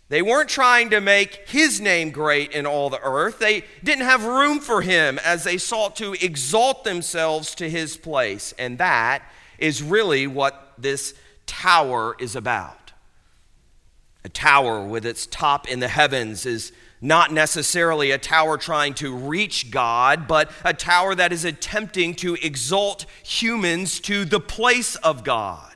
they 0.09 0.23
weren't 0.23 0.49
trying 0.49 0.89
to 0.89 0.99
make 0.99 1.47
his 1.47 1.79
name 1.79 2.09
great 2.09 2.51
in 2.51 2.65
all 2.65 2.89
the 2.89 3.01
earth. 3.01 3.37
They 3.37 3.63
didn't 3.83 4.05
have 4.05 4.25
room 4.25 4.59
for 4.59 4.81
him 4.81 5.19
as 5.19 5.43
they 5.43 5.59
sought 5.59 5.95
to 5.97 6.13
exalt 6.13 6.83
themselves 6.83 7.53
to 7.55 7.69
his 7.69 7.95
place. 7.95 8.53
And 8.57 8.79
that 8.79 9.21
is 9.59 9.83
really 9.83 10.25
what 10.25 10.73
this 10.79 11.13
tower 11.45 12.15
is 12.19 12.35
about. 12.35 12.91
A 14.23 14.29
tower 14.29 14.83
with 14.83 15.05
its 15.05 15.27
top 15.27 15.67
in 15.67 15.79
the 15.79 15.87
heavens 15.87 16.45
is 16.45 16.71
not 17.01 17.31
necessarily 17.31 18.09
a 18.11 18.17
tower 18.17 18.57
trying 18.57 18.95
to 18.95 19.15
reach 19.15 19.69
God, 19.69 20.27
but 20.27 20.51
a 20.65 20.73
tower 20.73 21.13
that 21.15 21.31
is 21.31 21.45
attempting 21.45 22.15
to 22.15 22.35
exalt 22.43 23.05
humans 23.23 23.99
to 24.01 24.25
the 24.25 24.39
place 24.39 24.95
of 24.97 25.23
God. 25.23 25.68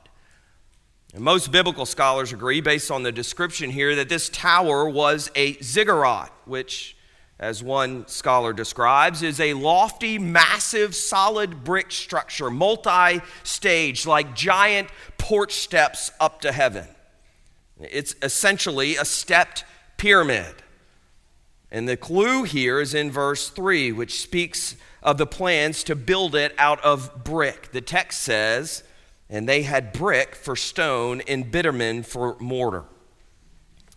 And 1.14 1.22
most 1.22 1.52
biblical 1.52 1.86
scholars 1.86 2.32
agree, 2.32 2.60
based 2.60 2.90
on 2.90 3.04
the 3.04 3.12
description 3.12 3.70
here, 3.70 3.94
that 3.94 4.08
this 4.08 4.28
tower 4.28 4.88
was 4.88 5.30
a 5.36 5.52
ziggurat, 5.62 6.32
which, 6.44 6.96
as 7.38 7.62
one 7.62 8.08
scholar 8.08 8.52
describes, 8.52 9.22
is 9.22 9.38
a 9.38 9.54
lofty, 9.54 10.18
massive, 10.18 10.92
solid 10.92 11.62
brick 11.62 11.92
structure, 11.92 12.50
multi 12.50 13.20
stage, 13.44 14.06
like 14.06 14.34
giant 14.34 14.88
porch 15.16 15.52
steps 15.54 16.10
up 16.18 16.40
to 16.40 16.50
heaven. 16.50 16.88
It's 17.80 18.16
essentially 18.20 18.96
a 18.96 19.04
stepped 19.04 19.64
pyramid. 19.96 20.64
And 21.70 21.88
the 21.88 21.96
clue 21.96 22.42
here 22.42 22.80
is 22.80 22.92
in 22.92 23.12
verse 23.12 23.50
3, 23.50 23.92
which 23.92 24.20
speaks 24.20 24.74
of 25.00 25.18
the 25.18 25.26
plans 25.26 25.84
to 25.84 25.94
build 25.94 26.34
it 26.34 26.54
out 26.58 26.82
of 26.82 27.22
brick. 27.22 27.70
The 27.72 27.80
text 27.80 28.20
says, 28.22 28.83
and 29.28 29.48
they 29.48 29.62
had 29.62 29.92
brick 29.92 30.34
for 30.34 30.54
stone 30.54 31.22
and 31.22 31.50
bitumen 31.50 32.02
for 32.02 32.36
mortar. 32.38 32.84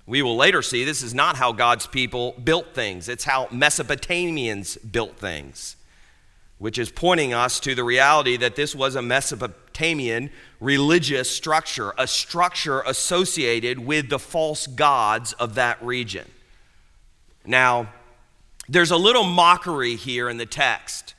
We 0.05 0.21
will 0.21 0.37
later 0.37 0.61
see 0.61 0.85
this 0.85 1.03
is 1.03 1.13
not 1.13 1.35
how 1.35 1.51
God's 1.51 1.85
people 1.85 2.33
built 2.43 2.73
things, 2.73 3.09
it's 3.09 3.25
how 3.25 3.47
Mesopotamians 3.47 4.77
built 4.91 5.17
things, 5.17 5.75
which 6.57 6.77
is 6.77 6.89
pointing 6.89 7.33
us 7.33 7.59
to 7.59 7.75
the 7.75 7.83
reality 7.83 8.37
that 8.37 8.55
this 8.55 8.73
was 8.73 8.95
a 8.95 9.01
Mesopotamian 9.01 10.29
religious 10.61 11.29
structure, 11.29 11.93
a 11.97 12.07
structure 12.07 12.81
associated 12.81 13.79
with 13.79 14.09
the 14.09 14.19
false 14.19 14.65
gods 14.65 15.33
of 15.33 15.55
that 15.55 15.83
region. 15.83 16.31
Now, 17.45 17.89
there's 18.69 18.91
a 18.91 18.97
little 18.97 19.23
mockery 19.23 19.95
here 19.95 20.29
in 20.29 20.37
the 20.37 20.45
text 20.45 21.15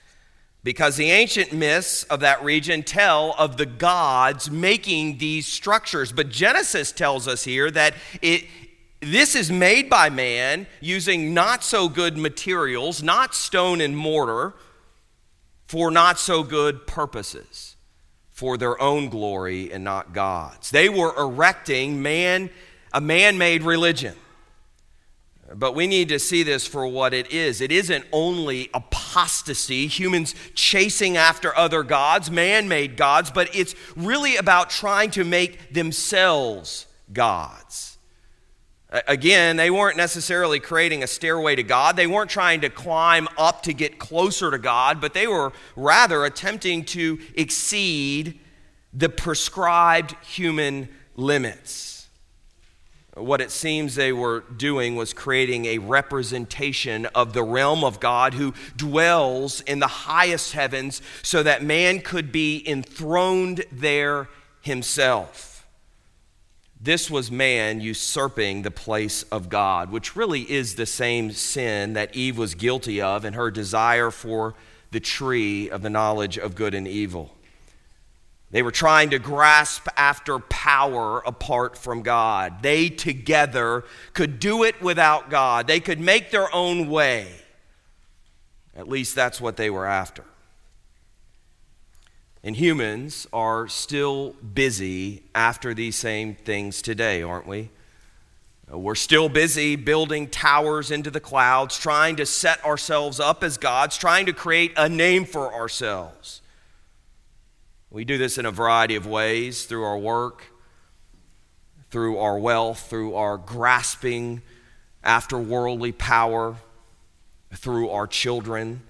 because 0.69 0.97
the 0.97 1.11
ancient 1.11 1.51
myths 1.51 2.03
of 2.11 2.21
that 2.21 2.45
region 2.45 2.83
tell 2.83 3.35
of 3.39 3.57
the 3.57 3.65
gods 3.65 4.51
making 4.51 5.17
these 5.17 5.47
structures. 5.47 6.13
But 6.13 6.29
Genesis 6.29 6.93
tells 6.93 7.27
us 7.27 7.43
here 7.43 7.71
that 7.71 7.95
it, 8.21 8.45
this 9.01 9.35
is 9.35 9.51
made 9.51 9.89
by 9.89 10.11
man 10.11 10.67
using 10.83 11.33
not 11.33 11.65
so 11.65 11.89
good 11.89 12.19
materials, 12.19 13.03
not 13.03 13.35
stone 13.35 13.81
and 13.81 13.97
mortar, 13.97 14.53
for 15.67 15.91
not 15.91 16.19
so 16.19 16.43
good 16.43 16.87
purposes, 16.87 17.77
for 18.31 18.59
their 18.59 18.79
own 18.79 19.09
glory 19.09 19.73
and 19.73 19.83
not 19.83 20.13
God's. 20.13 20.71
They 20.71 20.91
were 20.91 21.17
erecting 21.17 22.03
man, 22.03 22.51
a 22.93 23.01
man 23.01 23.39
made 23.39 23.63
religion. 23.63 24.17
But 25.55 25.75
we 25.75 25.87
need 25.87 26.11
to 26.11 26.19
see 26.19 26.43
this 26.43 26.67
for 26.67 26.87
what 26.87 27.15
it 27.15 27.33
is. 27.33 27.61
It 27.61 27.73
isn't 27.73 28.05
only 28.13 28.69
apostasy, 28.75 29.87
humans 29.87 30.35
chasing 30.55 31.17
after 31.17 31.57
other 31.57 31.83
gods, 31.83 32.31
man 32.31 32.69
made 32.69 32.97
gods, 32.97 33.31
but 33.31 33.55
it's 33.57 33.75
really 33.97 34.37
about 34.37 34.69
trying 34.69 35.11
to 35.13 35.25
make 35.25 35.73
themselves 35.73 36.87
gods. 37.13 37.99
Again, 38.91 39.57
they 39.57 39.71
weren't 39.71 39.99
necessarily 39.99 40.61
creating 40.61 41.03
a 41.03 41.07
stairway 41.07 41.55
to 41.57 41.63
God. 41.63 41.97
They 41.97 42.07
weren't 42.07 42.31
trying 42.31 42.63
to 42.63 42.71
climb 42.71 43.29
up 43.37 43.63
to 43.65 43.75
get 43.75 43.99
closer 43.99 44.51
to 44.51 44.59
God, 44.59 45.01
but 45.01 45.13
they 45.13 45.27
were 45.27 45.53
rather 45.77 46.25
attempting 46.25 46.85
to 46.87 47.19
exceed 47.35 48.41
the 48.95 49.11
prescribed 49.11 50.15
human 50.25 50.89
limits. 51.17 51.98
What 53.19 53.41
it 53.41 53.51
seems 53.51 53.95
they 53.95 54.13
were 54.13 54.41
doing 54.57 54.97
was 54.97 55.13
creating 55.13 55.67
a 55.67 55.79
representation 55.79 57.07
of 57.07 57.33
the 57.33 57.43
realm 57.43 57.85
of 57.85 58.01
God 58.01 58.35
who 58.35 58.55
dwells 58.77 59.61
in 59.63 59.81
the 59.81 59.87
highest 59.87 60.53
heavens 60.53 61.03
so 61.23 61.43
that 61.43 61.63
man 61.63 62.01
could 62.01 62.31
be 62.33 62.63
enthroned 62.67 63.65
there 63.73 64.29
himself. 64.61 65.67
This 66.81 67.11
was 67.11 67.31
man 67.31 67.81
usurping 67.81 68.63
the 68.63 68.71
place 68.71 69.25
of 69.25 69.49
God, 69.49 69.91
which 69.91 70.15
really 70.15 70.49
is 70.51 70.77
the 70.77 70.87
same 70.87 71.33
sin 71.33 71.95
that 71.95 72.15
Eve 72.15 72.39
was 72.39 72.55
guilty 72.55 73.01
of 73.01 73.25
in 73.25 73.33
her 73.33 73.51
desire 73.51 74.13
for 74.13 74.55
the 74.93 75.01
tree 75.01 75.69
of 75.69 75.83
the 75.83 75.91
knowledge 75.91 76.39
of 76.39 76.55
good 76.55 76.75
and 76.75 76.87
evil. 76.87 77.35
They 78.51 78.63
were 78.63 78.71
trying 78.71 79.11
to 79.11 79.19
grasp 79.19 79.89
after 79.97 80.39
power 80.39 81.23
apart 81.27 81.77
from 81.77 82.03
God. 82.03 82.63
They 82.63 82.89
together 82.89 83.85
could 84.15 84.41
do 84.41 84.65
it 84.65 84.81
without 84.81 85.29
God, 85.29 85.67
they 85.67 85.81
could 85.81 86.01
make 86.01 86.31
their 86.31 86.55
own 86.55 86.89
way. 86.89 87.29
At 88.75 88.89
least 88.89 89.15
that's 89.15 89.41
what 89.41 89.57
they 89.57 89.71
were 89.71 89.87
after. 89.87 90.25
And 92.45 92.57
humans 92.57 93.27
are 93.33 93.67
still 93.67 94.31
busy 94.55 95.25
after 95.35 95.75
these 95.75 95.97
same 95.97 96.37
things 96.37 96.81
today, 96.81 97.23
aren't 97.23 97.49
we? 97.49 97.71
Uh, 98.73 98.79
we're 98.79 98.95
still 98.95 99.29
busy 99.29 99.75
building 99.77 100.29
towers 100.29 100.91
into 100.91 101.11
the 101.11 101.21
clouds, 101.21 101.79
trying 101.79 102.17
to 102.17 102.25
set 102.25 102.65
ourselves 102.65 103.19
up 103.19 103.43
as 103.43 103.59
gods, 103.59 103.97
trying 103.97 104.27
to 104.27 104.33
create 104.33 104.73
a 104.77 104.89
name 104.89 105.25
for 105.25 105.53
ourselves. 105.53 106.41
We 107.91 108.05
do 108.05 108.19
this 108.19 108.37
in 108.37 108.45
a 108.45 108.51
variety 108.51 108.97
of 108.97 109.07
ways 109.07 109.65
through 109.65 109.85
our 109.85 109.97
work, 109.97 110.45
through 111.91 112.19
our 112.19 112.39
wealth, 112.39 112.81
through 112.91 113.15
our 113.15 113.39
grasping 113.39 114.43
after 115.03 115.39
worldly 115.39 115.93
power, 115.93 116.57
through 117.55 117.89
our 117.89 118.07
children. 118.07 118.83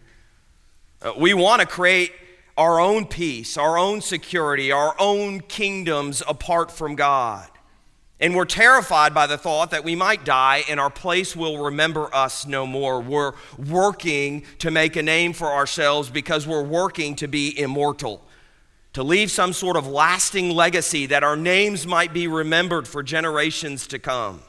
Uh, 1.00 1.12
we 1.16 1.32
want 1.32 1.60
to 1.60 1.66
create 1.66 2.12
our 2.56 2.80
own 2.80 3.06
peace, 3.06 3.56
our 3.56 3.78
own 3.78 4.00
security, 4.00 4.72
our 4.72 4.96
own 4.98 5.40
kingdoms 5.42 6.20
apart 6.26 6.72
from 6.72 6.96
God. 6.96 7.48
And 8.18 8.34
we're 8.34 8.46
terrified 8.46 9.14
by 9.14 9.28
the 9.28 9.38
thought 9.38 9.70
that 9.70 9.84
we 9.84 9.94
might 9.94 10.24
die 10.24 10.64
and 10.68 10.80
our 10.80 10.90
place 10.90 11.36
will 11.36 11.62
remember 11.62 12.12
us 12.12 12.48
no 12.48 12.66
more. 12.66 13.00
We're 13.00 13.34
working 13.56 14.42
to 14.58 14.72
make 14.72 14.96
a 14.96 15.04
name 15.04 15.32
for 15.32 15.46
ourselves 15.46 16.10
because 16.10 16.48
we're 16.48 16.64
working 16.64 17.14
to 17.16 17.28
be 17.28 17.56
immortal 17.56 18.24
to 18.94 19.02
leave 19.02 19.30
some 19.30 19.52
sort 19.52 19.76
of 19.76 19.86
lasting 19.86 20.50
legacy 20.50 21.06
that 21.06 21.22
our 21.22 21.36
names 21.36 21.86
might 21.86 22.12
be 22.12 22.26
remembered 22.26 22.88
for 22.88 23.02
generations 23.02 23.86
to 23.88 23.98
come. 23.98 24.42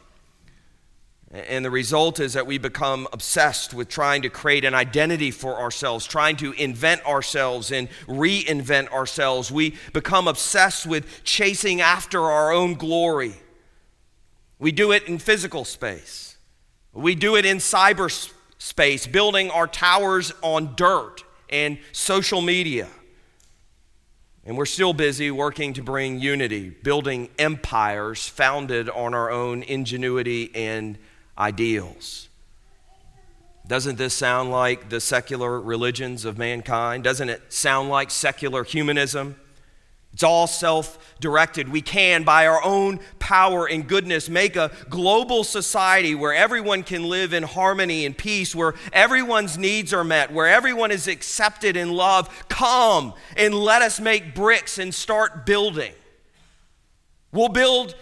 And 1.32 1.64
the 1.64 1.70
result 1.70 2.20
is 2.20 2.34
that 2.34 2.48
we 2.48 2.58
become 2.58 3.08
obsessed 3.14 3.72
with 3.74 3.88
trying 3.88 4.24
to 4.24 4.30
create 4.30 4.66
an 4.66 4.74
identity 4.74 5.30
for 5.30 5.60
ourselves, 5.60 6.08
trying 6.08 6.38
to 6.38 6.54
invent 6.54 7.06
ourselves 7.06 7.72
and 7.72 7.88
reinvent 8.08 8.90
ourselves. 8.90 9.52
We 9.52 9.76
become 9.94 10.28
obsessed 10.28 10.88
with 10.88 11.24
chasing 11.24 11.82
after 11.82 12.24
our 12.24 12.52
own 12.52 12.74
glory. 12.74 13.34
We 14.58 14.72
do 14.72 14.92
it 14.92 15.04
in 15.04 15.20
physical 15.20 15.66
space, 15.66 16.38
we 16.94 17.14
do 17.14 17.36
it 17.36 17.46
in 17.46 17.58
cyberspace, 17.58 19.10
building 19.12 19.52
our 19.52 19.68
towers 19.68 20.34
on 20.42 20.76
dirt 20.76 21.24
and 21.50 21.78
social 21.92 22.42
media. 22.42 22.88
And 24.50 24.58
we're 24.58 24.66
still 24.66 24.94
busy 24.94 25.30
working 25.30 25.74
to 25.74 25.84
bring 25.84 26.20
unity, 26.20 26.72
building 26.72 27.30
empires 27.38 28.28
founded 28.28 28.90
on 28.90 29.14
our 29.14 29.30
own 29.30 29.62
ingenuity 29.62 30.50
and 30.56 30.98
ideals. 31.38 32.30
Doesn't 33.68 34.00
this 34.00 34.16
sound 34.16 34.50
like 34.50 34.90
the 34.90 35.00
secular 35.02 35.62
religions 35.62 36.26
of 36.26 36.40
mankind? 36.40 37.04
Doesn't 37.04 37.30
it 37.30 37.54
sound 37.54 37.90
like 37.90 38.10
secular 38.10 38.64
humanism? 38.64 39.36
It's 40.14 40.24
all 40.24 40.48
self 40.48 40.98
directed. 41.20 41.70
We 41.70 41.82
can, 41.82 42.24
by 42.24 42.48
our 42.48 42.64
own 42.64 43.00
power 43.20 43.68
and 43.68 43.88
goodness, 43.88 44.28
make 44.30 44.56
a 44.56 44.72
global 44.90 45.44
society 45.44 46.16
where 46.16 46.34
everyone 46.34 46.84
can 46.84 47.04
live 47.04 47.34
in 47.34 47.44
harmony 47.44 48.06
and 48.06 48.18
peace, 48.18 48.56
where 48.56 48.74
everyone's 48.92 49.58
needs 49.58 49.94
are 49.94 50.04
met, 50.04 50.32
where 50.34 50.48
everyone 50.48 50.92
is 50.92 51.08
accepted 51.08 51.78
in 51.78 51.92
love. 51.92 52.48
Come 52.50 53.14
and 53.38 53.54
let 53.54 53.82
us 53.82 54.00
make 54.00 54.34
bricks 54.34 54.78
and 54.78 54.94
start 54.94 55.46
building. 55.46 55.94
We'll 57.32 57.50
build 57.50 57.96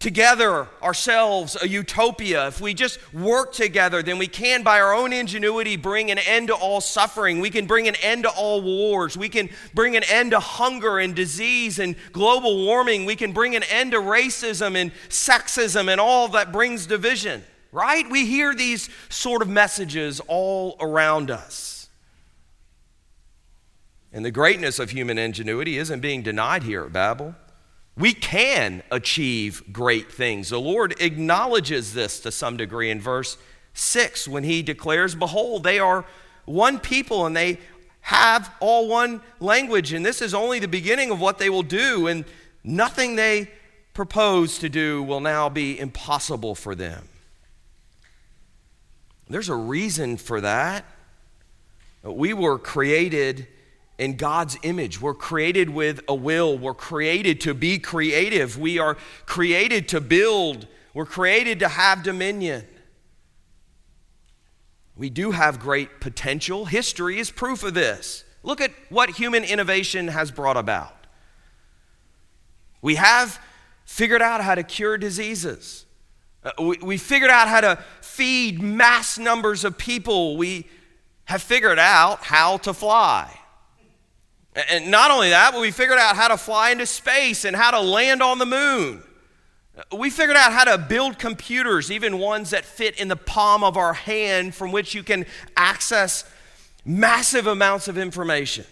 together 0.00 0.66
ourselves 0.82 1.58
a 1.62 1.68
utopia, 1.68 2.48
if 2.48 2.58
we 2.60 2.72
just 2.72 2.98
work 3.12 3.52
together, 3.52 4.02
then 4.02 4.16
we 4.16 4.26
can, 4.26 4.62
by 4.62 4.80
our 4.80 4.94
own 4.94 5.12
ingenuity, 5.12 5.76
bring 5.76 6.10
an 6.10 6.18
end 6.18 6.48
to 6.48 6.54
all 6.54 6.80
suffering. 6.80 7.38
We 7.38 7.50
can 7.50 7.66
bring 7.66 7.86
an 7.86 7.94
end 7.96 8.24
to 8.24 8.30
all 8.30 8.62
wars. 8.62 9.16
We 9.16 9.28
can 9.28 9.50
bring 9.74 9.96
an 9.96 10.02
end 10.04 10.30
to 10.30 10.40
hunger 10.40 10.98
and 10.98 11.14
disease 11.14 11.78
and 11.78 11.94
global 12.12 12.64
warming. 12.64 13.04
We 13.04 13.14
can 13.14 13.32
bring 13.32 13.54
an 13.54 13.62
end 13.64 13.92
to 13.92 13.98
racism 13.98 14.74
and 14.74 14.90
sexism 15.10 15.90
and 15.90 16.00
all 16.00 16.28
that 16.28 16.50
brings 16.50 16.86
division, 16.86 17.44
right? 17.70 18.10
We 18.10 18.24
hear 18.24 18.54
these 18.54 18.88
sort 19.10 19.42
of 19.42 19.48
messages 19.48 20.18
all 20.28 20.76
around 20.80 21.30
us. 21.30 21.88
And 24.12 24.24
the 24.24 24.30
greatness 24.30 24.78
of 24.78 24.90
human 24.90 25.18
ingenuity 25.18 25.76
isn't 25.76 26.00
being 26.00 26.22
denied 26.22 26.62
here 26.62 26.84
at 26.84 26.92
Babel. 26.92 27.34
We 28.00 28.14
can 28.14 28.82
achieve 28.90 29.62
great 29.70 30.10
things. 30.10 30.48
The 30.48 30.58
Lord 30.58 30.94
acknowledges 31.00 31.92
this 31.92 32.18
to 32.20 32.32
some 32.32 32.56
degree 32.56 32.90
in 32.90 32.98
verse 32.98 33.36
6 33.74 34.26
when 34.26 34.42
he 34.42 34.62
declares, 34.62 35.14
Behold, 35.14 35.64
they 35.64 35.78
are 35.78 36.06
one 36.46 36.78
people 36.78 37.26
and 37.26 37.36
they 37.36 37.58
have 38.00 38.50
all 38.58 38.88
one 38.88 39.20
language, 39.38 39.92
and 39.92 40.04
this 40.04 40.22
is 40.22 40.32
only 40.32 40.58
the 40.58 40.66
beginning 40.66 41.10
of 41.10 41.20
what 41.20 41.38
they 41.38 41.50
will 41.50 41.62
do, 41.62 42.06
and 42.06 42.24
nothing 42.64 43.16
they 43.16 43.50
propose 43.92 44.58
to 44.60 44.70
do 44.70 45.02
will 45.02 45.20
now 45.20 45.50
be 45.50 45.78
impossible 45.78 46.54
for 46.54 46.74
them. 46.74 47.06
There's 49.28 49.50
a 49.50 49.54
reason 49.54 50.16
for 50.16 50.40
that. 50.40 50.86
We 52.02 52.32
were 52.32 52.58
created 52.58 53.46
in 54.00 54.16
God's 54.16 54.56
image. 54.62 54.98
We're 54.98 55.12
created 55.12 55.68
with 55.68 56.00
a 56.08 56.14
will. 56.14 56.56
We're 56.56 56.72
created 56.72 57.38
to 57.42 57.52
be 57.52 57.78
creative. 57.78 58.58
We 58.58 58.78
are 58.78 58.96
created 59.26 59.88
to 59.88 60.00
build. 60.00 60.66
We're 60.94 61.04
created 61.04 61.58
to 61.60 61.68
have 61.68 62.02
dominion. 62.02 62.66
We 64.96 65.10
do 65.10 65.32
have 65.32 65.60
great 65.60 66.00
potential. 66.00 66.64
History 66.64 67.18
is 67.18 67.30
proof 67.30 67.62
of 67.62 67.74
this. 67.74 68.24
Look 68.42 68.62
at 68.62 68.70
what 68.88 69.10
human 69.10 69.44
innovation 69.44 70.08
has 70.08 70.30
brought 70.30 70.56
about. 70.56 71.06
We 72.80 72.94
have 72.94 73.38
figured 73.84 74.22
out 74.22 74.40
how 74.40 74.54
to 74.54 74.62
cure 74.62 74.96
diseases. 74.96 75.84
Uh, 76.42 76.52
we, 76.58 76.78
we 76.78 76.96
figured 76.96 77.30
out 77.30 77.48
how 77.48 77.60
to 77.60 77.78
feed 78.00 78.62
mass 78.62 79.18
numbers 79.18 79.62
of 79.62 79.76
people. 79.76 80.38
We 80.38 80.66
have 81.26 81.42
figured 81.42 81.78
out 81.78 82.24
how 82.24 82.56
to 82.58 82.72
fly. 82.72 83.39
And 84.54 84.90
not 84.90 85.10
only 85.10 85.30
that, 85.30 85.52
but 85.52 85.60
we 85.60 85.70
figured 85.70 85.98
out 85.98 86.16
how 86.16 86.28
to 86.28 86.36
fly 86.36 86.70
into 86.70 86.86
space 86.86 87.44
and 87.44 87.54
how 87.54 87.70
to 87.70 87.80
land 87.80 88.22
on 88.22 88.38
the 88.38 88.46
moon. 88.46 89.02
We 89.96 90.10
figured 90.10 90.36
out 90.36 90.52
how 90.52 90.64
to 90.64 90.76
build 90.76 91.18
computers, 91.18 91.90
even 91.90 92.18
ones 92.18 92.50
that 92.50 92.64
fit 92.64 93.00
in 93.00 93.08
the 93.08 93.16
palm 93.16 93.62
of 93.62 93.76
our 93.76 93.92
hand, 93.92 94.54
from 94.54 94.72
which 94.72 94.94
you 94.94 95.02
can 95.02 95.24
access 95.56 96.24
massive 96.84 97.46
amounts 97.46 97.88
of 97.88 97.96
information. 97.96 98.64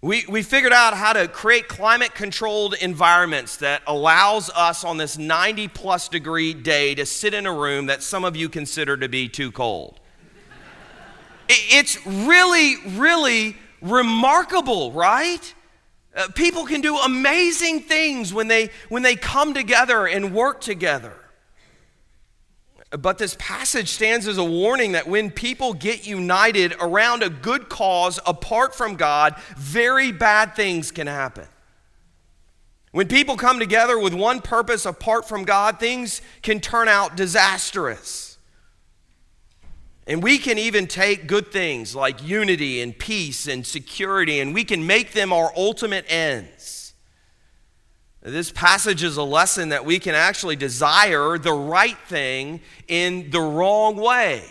We, 0.00 0.24
we 0.28 0.42
figured 0.42 0.72
out 0.72 0.94
how 0.94 1.12
to 1.14 1.26
create 1.26 1.68
climate 1.68 2.14
controlled 2.14 2.74
environments 2.74 3.56
that 3.58 3.82
allows 3.86 4.50
us 4.50 4.84
on 4.84 4.98
this 4.98 5.18
90 5.18 5.68
plus 5.68 6.08
degree 6.08 6.54
day 6.54 6.94
to 6.94 7.04
sit 7.04 7.34
in 7.34 7.46
a 7.46 7.52
room 7.52 7.86
that 7.86 8.02
some 8.02 8.24
of 8.24 8.36
you 8.36 8.48
consider 8.48 8.96
to 8.96 9.08
be 9.08 9.28
too 9.28 9.52
cold. 9.52 10.00
It's 11.48 12.04
really, 12.04 12.76
really 12.96 13.56
remarkable, 13.80 14.92
right? 14.92 15.54
Uh, 16.14 16.28
people 16.34 16.64
can 16.64 16.80
do 16.80 16.96
amazing 16.96 17.80
things 17.80 18.32
when 18.32 18.48
they 18.48 18.70
when 18.88 19.02
they 19.02 19.16
come 19.16 19.52
together 19.52 20.06
and 20.06 20.34
work 20.34 20.60
together. 20.60 21.12
But 22.90 23.18
this 23.18 23.36
passage 23.38 23.90
stands 23.90 24.26
as 24.26 24.38
a 24.38 24.44
warning 24.44 24.92
that 24.92 25.06
when 25.06 25.30
people 25.30 25.74
get 25.74 26.06
united 26.06 26.74
around 26.80 27.22
a 27.22 27.28
good 27.28 27.68
cause 27.68 28.18
apart 28.24 28.74
from 28.74 28.94
God, 28.96 29.34
very 29.56 30.12
bad 30.12 30.54
things 30.54 30.90
can 30.90 31.06
happen. 31.06 31.46
When 32.92 33.08
people 33.08 33.36
come 33.36 33.58
together 33.58 33.98
with 33.98 34.14
one 34.14 34.40
purpose 34.40 34.86
apart 34.86 35.28
from 35.28 35.44
God, 35.44 35.78
things 35.78 36.22
can 36.40 36.60
turn 36.60 36.88
out 36.88 37.16
disastrous. 37.16 38.25
And 40.06 40.22
we 40.22 40.38
can 40.38 40.56
even 40.56 40.86
take 40.86 41.26
good 41.26 41.50
things 41.50 41.94
like 41.94 42.22
unity 42.22 42.80
and 42.80 42.96
peace 42.96 43.48
and 43.48 43.66
security, 43.66 44.38
and 44.38 44.54
we 44.54 44.62
can 44.62 44.86
make 44.86 45.12
them 45.12 45.32
our 45.32 45.52
ultimate 45.56 46.04
ends. 46.08 46.94
This 48.22 48.50
passage 48.50 49.02
is 49.02 49.16
a 49.16 49.22
lesson 49.22 49.68
that 49.70 49.84
we 49.84 49.98
can 49.98 50.14
actually 50.14 50.56
desire 50.56 51.38
the 51.38 51.52
right 51.52 51.98
thing 52.06 52.60
in 52.88 53.30
the 53.30 53.40
wrong 53.40 53.96
way. 53.96 54.44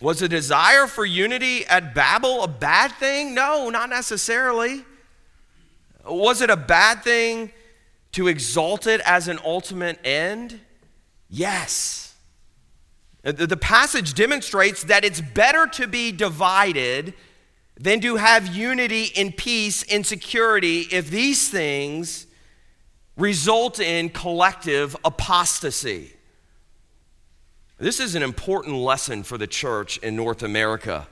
Was 0.00 0.20
a 0.20 0.28
desire 0.28 0.88
for 0.88 1.04
unity 1.04 1.64
at 1.66 1.94
Babel 1.94 2.42
a 2.42 2.48
bad 2.48 2.92
thing? 2.92 3.34
No, 3.34 3.70
not 3.70 3.88
necessarily. 3.88 4.84
Was 6.04 6.40
it 6.42 6.50
a 6.50 6.56
bad 6.56 7.04
thing 7.04 7.52
to 8.12 8.26
exalt 8.26 8.88
it 8.88 9.00
as 9.04 9.28
an 9.28 9.38
ultimate 9.44 9.98
end? 10.04 10.60
Yes. 11.28 12.01
Uh, 13.24 13.32
the 13.32 13.56
passage 13.56 14.14
demonstrates 14.14 14.84
that 14.84 15.04
it's 15.04 15.20
better 15.20 15.66
to 15.66 15.86
be 15.86 16.12
divided 16.12 17.14
than 17.78 18.00
to 18.00 18.16
have 18.16 18.54
unity 18.54 19.04
in 19.04 19.32
peace 19.32 19.82
and 19.84 20.04
security 20.06 20.80
if 20.90 21.10
these 21.10 21.48
things 21.48 22.26
result 23.16 23.78
in 23.80 24.08
collective 24.08 24.96
apostasy. 25.04 26.12
This 27.78 28.00
is 28.00 28.14
an 28.14 28.22
important 28.22 28.76
lesson 28.76 29.22
for 29.22 29.38
the 29.38 29.46
church 29.46 29.98
in 29.98 30.14
North 30.14 30.42
America, 30.42 31.08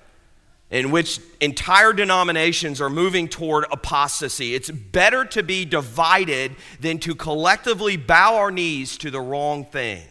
in 0.71 0.91
which 0.93 1.21
entire 1.41 1.93
denominations 1.93 2.81
are 2.81 2.91
moving 2.91 3.29
toward 3.29 3.65
apostasy. 3.73 4.55
It's 4.55 4.71
better 4.71 5.25
to 5.27 5.43
be 5.43 5.65
divided 5.65 6.55
than 6.81 6.99
to 7.01 7.15
collectively 7.15 7.97
bow 7.97 8.37
our 8.37 8.51
knees 8.53 8.97
to 8.99 9.11
the 9.11 9.21
wrong 9.21 9.65
thing. 9.65 10.03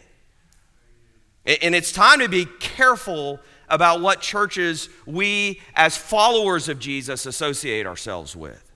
And 1.46 1.74
it's 1.74 1.92
time 1.92 2.20
to 2.20 2.28
be 2.28 2.44
careful 2.44 3.40
about 3.68 4.00
what 4.00 4.20
churches 4.20 4.88
we, 5.06 5.60
as 5.74 5.96
followers 5.96 6.68
of 6.68 6.78
Jesus, 6.78 7.24
associate 7.24 7.86
ourselves 7.86 8.36
with. 8.36 8.70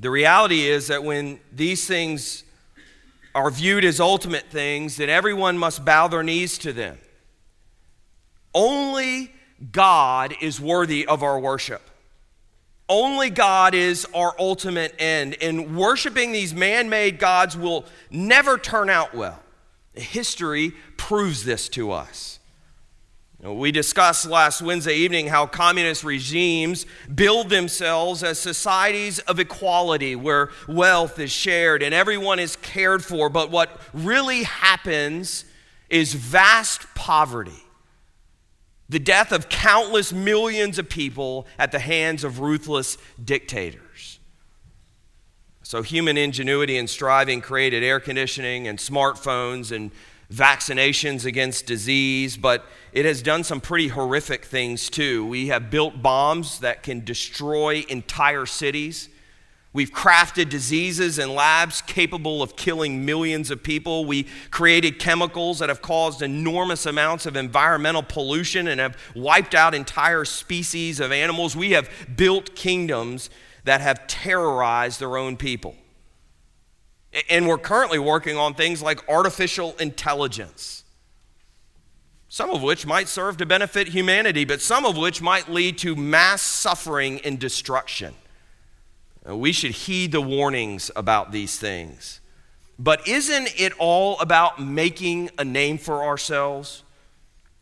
The 0.00 0.10
reality 0.10 0.66
is 0.66 0.88
that 0.88 1.04
when 1.04 1.40
these 1.52 1.86
things 1.86 2.44
are 3.34 3.50
viewed 3.50 3.84
as 3.84 4.00
ultimate 4.00 4.46
things, 4.50 4.96
that 4.96 5.08
everyone 5.08 5.58
must 5.58 5.84
bow 5.84 6.08
their 6.08 6.22
knees 6.22 6.58
to 6.58 6.72
them. 6.72 6.98
Only 8.54 9.32
God 9.72 10.34
is 10.40 10.60
worthy 10.60 11.06
of 11.06 11.22
our 11.22 11.38
worship. 11.38 11.82
Only 12.88 13.28
God 13.28 13.74
is 13.74 14.06
our 14.14 14.34
ultimate 14.38 14.94
end. 14.98 15.36
And 15.42 15.76
worshiping 15.76 16.32
these 16.32 16.54
man 16.54 16.88
made 16.88 17.18
gods 17.18 17.56
will 17.56 17.84
never 18.10 18.56
turn 18.56 18.88
out 18.88 19.14
well. 19.14 19.40
History 19.98 20.72
proves 20.96 21.44
this 21.44 21.68
to 21.70 21.92
us. 21.92 22.38
We 23.40 23.70
discussed 23.70 24.26
last 24.26 24.60
Wednesday 24.62 24.96
evening 24.96 25.28
how 25.28 25.46
communist 25.46 26.02
regimes 26.02 26.86
build 27.14 27.50
themselves 27.50 28.24
as 28.24 28.40
societies 28.40 29.20
of 29.20 29.38
equality 29.38 30.16
where 30.16 30.50
wealth 30.66 31.20
is 31.20 31.30
shared 31.30 31.84
and 31.84 31.94
everyone 31.94 32.40
is 32.40 32.56
cared 32.56 33.04
for, 33.04 33.28
but 33.28 33.52
what 33.52 33.80
really 33.94 34.42
happens 34.42 35.44
is 35.88 36.14
vast 36.14 36.92
poverty. 36.96 37.62
The 38.88 38.98
death 38.98 39.30
of 39.30 39.48
countless 39.48 40.12
millions 40.12 40.78
of 40.78 40.88
people 40.88 41.46
at 41.60 41.70
the 41.70 41.78
hands 41.78 42.24
of 42.24 42.40
ruthless 42.40 42.98
dictators. 43.24 43.82
So, 45.68 45.82
human 45.82 46.16
ingenuity 46.16 46.78
and 46.78 46.88
striving 46.88 47.42
created 47.42 47.82
air 47.82 48.00
conditioning 48.00 48.66
and 48.68 48.78
smartphones 48.78 49.70
and 49.70 49.90
vaccinations 50.32 51.26
against 51.26 51.66
disease, 51.66 52.38
but 52.38 52.64
it 52.94 53.04
has 53.04 53.20
done 53.20 53.44
some 53.44 53.60
pretty 53.60 53.88
horrific 53.88 54.46
things 54.46 54.88
too. 54.88 55.26
We 55.26 55.48
have 55.48 55.68
built 55.68 56.00
bombs 56.00 56.60
that 56.60 56.82
can 56.82 57.04
destroy 57.04 57.84
entire 57.86 58.46
cities. 58.46 59.10
We've 59.74 59.92
crafted 59.92 60.48
diseases 60.48 61.18
in 61.18 61.34
labs 61.34 61.82
capable 61.82 62.42
of 62.42 62.56
killing 62.56 63.04
millions 63.04 63.50
of 63.50 63.62
people. 63.62 64.06
We 64.06 64.26
created 64.50 64.98
chemicals 64.98 65.58
that 65.58 65.68
have 65.68 65.82
caused 65.82 66.22
enormous 66.22 66.86
amounts 66.86 67.26
of 67.26 67.36
environmental 67.36 68.02
pollution 68.02 68.68
and 68.68 68.80
have 68.80 68.96
wiped 69.14 69.54
out 69.54 69.74
entire 69.74 70.24
species 70.24 70.98
of 70.98 71.12
animals. 71.12 71.54
We 71.54 71.72
have 71.72 71.90
built 72.16 72.54
kingdoms 72.54 73.28
that 73.68 73.82
have 73.82 74.06
terrorized 74.06 74.98
their 74.98 75.18
own 75.18 75.36
people. 75.36 75.76
And 77.28 77.46
we're 77.46 77.58
currently 77.58 77.98
working 77.98 78.38
on 78.38 78.54
things 78.54 78.80
like 78.80 79.06
artificial 79.10 79.76
intelligence, 79.78 80.84
some 82.30 82.48
of 82.48 82.62
which 82.62 82.86
might 82.86 83.08
serve 83.08 83.36
to 83.36 83.44
benefit 83.44 83.88
humanity, 83.88 84.46
but 84.46 84.62
some 84.62 84.86
of 84.86 84.96
which 84.96 85.20
might 85.20 85.50
lead 85.50 85.76
to 85.78 85.94
mass 85.94 86.40
suffering 86.40 87.20
and 87.26 87.38
destruction. 87.38 88.14
We 89.26 89.52
should 89.52 89.72
heed 89.72 90.12
the 90.12 90.22
warnings 90.22 90.90
about 90.96 91.30
these 91.30 91.58
things. 91.58 92.20
But 92.78 93.06
isn't 93.06 93.60
it 93.60 93.74
all 93.78 94.18
about 94.20 94.62
making 94.62 95.28
a 95.36 95.44
name 95.44 95.76
for 95.76 96.04
ourselves? 96.04 96.84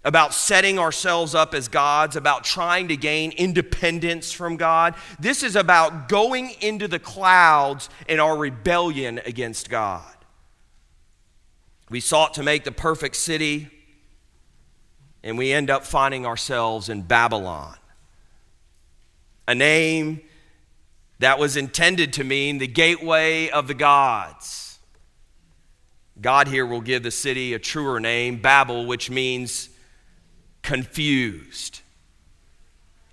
About 0.07 0.33
setting 0.33 0.79
ourselves 0.79 1.35
up 1.35 1.53
as 1.53 1.66
gods, 1.66 2.14
about 2.14 2.45
trying 2.45 2.87
to 2.87 2.97
gain 2.97 3.33
independence 3.33 4.31
from 4.33 4.57
God. 4.57 4.95
This 5.19 5.42
is 5.42 5.57
about 5.57 6.09
going 6.09 6.53
into 6.61 6.87
the 6.87 7.01
clouds 7.01 7.90
in 8.09 8.21
our 8.21 8.37
rebellion 8.38 9.21
against 9.27 9.69
God. 9.69 10.05
We 11.90 11.99
sought 11.99 12.35
to 12.35 12.45
make 12.45 12.62
the 12.62 12.71
perfect 12.71 13.16
city, 13.16 13.69
and 15.25 15.37
we 15.37 15.53
end 15.53 15.71
up 15.71 15.85
finding 15.85 16.25
ourselves 16.25 16.88
in 16.88 17.03
Babylon, 17.03 17.75
a 19.49 19.57
name 19.57 20.21
that 21.19 21.40
was 21.40 21.57
intended 21.57 22.12
to 22.12 22.23
mean 22.23 22.59
the 22.59 22.69
gateway 22.69 23.49
of 23.51 23.66
the 23.66 23.75
gods. 23.75 24.79
God 26.21 26.47
here 26.47 26.64
will 26.64 26.81
give 26.81 27.03
the 27.03 27.11
city 27.11 27.55
a 27.55 27.59
truer 27.59 27.99
name, 27.99 28.37
Babel, 28.40 28.87
which 28.87 29.11
means 29.11 29.71
confused. 30.66 31.81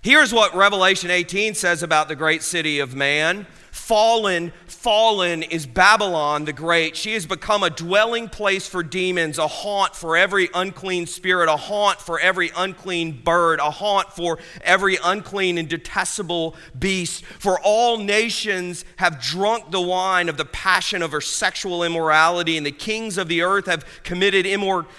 Here's 0.01 0.33
what 0.33 0.55
Revelation 0.55 1.11
18 1.11 1.53
says 1.53 1.83
about 1.83 2.07
the 2.07 2.15
great 2.15 2.41
city 2.41 2.79
of 2.79 2.95
man. 2.95 3.45
Fallen, 3.71 4.51
fallen 4.65 5.43
is 5.43 5.67
Babylon 5.67 6.45
the 6.45 6.53
Great. 6.53 6.97
She 6.97 7.13
has 7.13 7.27
become 7.27 7.61
a 7.61 7.69
dwelling 7.69 8.27
place 8.27 8.67
for 8.67 8.81
demons, 8.81 9.37
a 9.37 9.47
haunt 9.47 9.95
for 9.95 10.17
every 10.17 10.49
unclean 10.55 11.05
spirit, 11.05 11.47
a 11.47 11.55
haunt 11.55 12.01
for 12.01 12.19
every 12.19 12.51
unclean 12.55 13.21
bird, 13.21 13.59
a 13.59 13.69
haunt 13.69 14.11
for 14.11 14.39
every 14.61 14.97
unclean 15.03 15.59
and 15.59 15.69
detestable 15.69 16.55
beast. 16.77 17.23
For 17.23 17.59
all 17.59 17.97
nations 17.97 18.83
have 18.95 19.21
drunk 19.21 19.69
the 19.69 19.81
wine 19.81 20.27
of 20.27 20.37
the 20.37 20.45
passion 20.45 21.03
of 21.03 21.11
her 21.11 21.21
sexual 21.21 21.83
immorality, 21.83 22.57
and 22.57 22.65
the 22.65 22.71
kings 22.71 23.19
of 23.19 23.27
the 23.27 23.43
earth 23.43 23.67
have 23.67 23.85
committed 24.03 24.47
immorality 24.47 24.89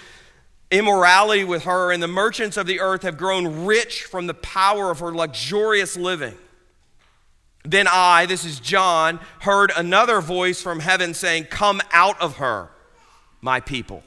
immorality 0.71 1.43
with 1.43 1.63
her, 1.63 1.91
and 1.91 2.01
the 2.01 2.07
merchants 2.07 2.57
of 2.57 2.67
the 2.67 2.79
earth 2.79 3.03
have 3.03 3.17
grown 3.17 3.65
rich 3.65 4.03
from 4.03 4.27
the 4.27 4.33
power 4.33 4.91
of 4.91 4.99
her 4.99 5.13
luxurious 5.13 5.95
living. 5.95 6.35
Then 7.63 7.87
I, 7.91 8.25
this 8.25 8.45
is 8.45 8.59
John, 8.59 9.19
heard 9.39 9.71
another 9.75 10.21
voice 10.21 10.61
from 10.61 10.79
heaven 10.79 11.13
saying, 11.13 11.45
Come 11.45 11.81
out 11.91 12.19
of 12.21 12.37
her, 12.37 12.69
my 13.41 13.59
people, 13.59 14.03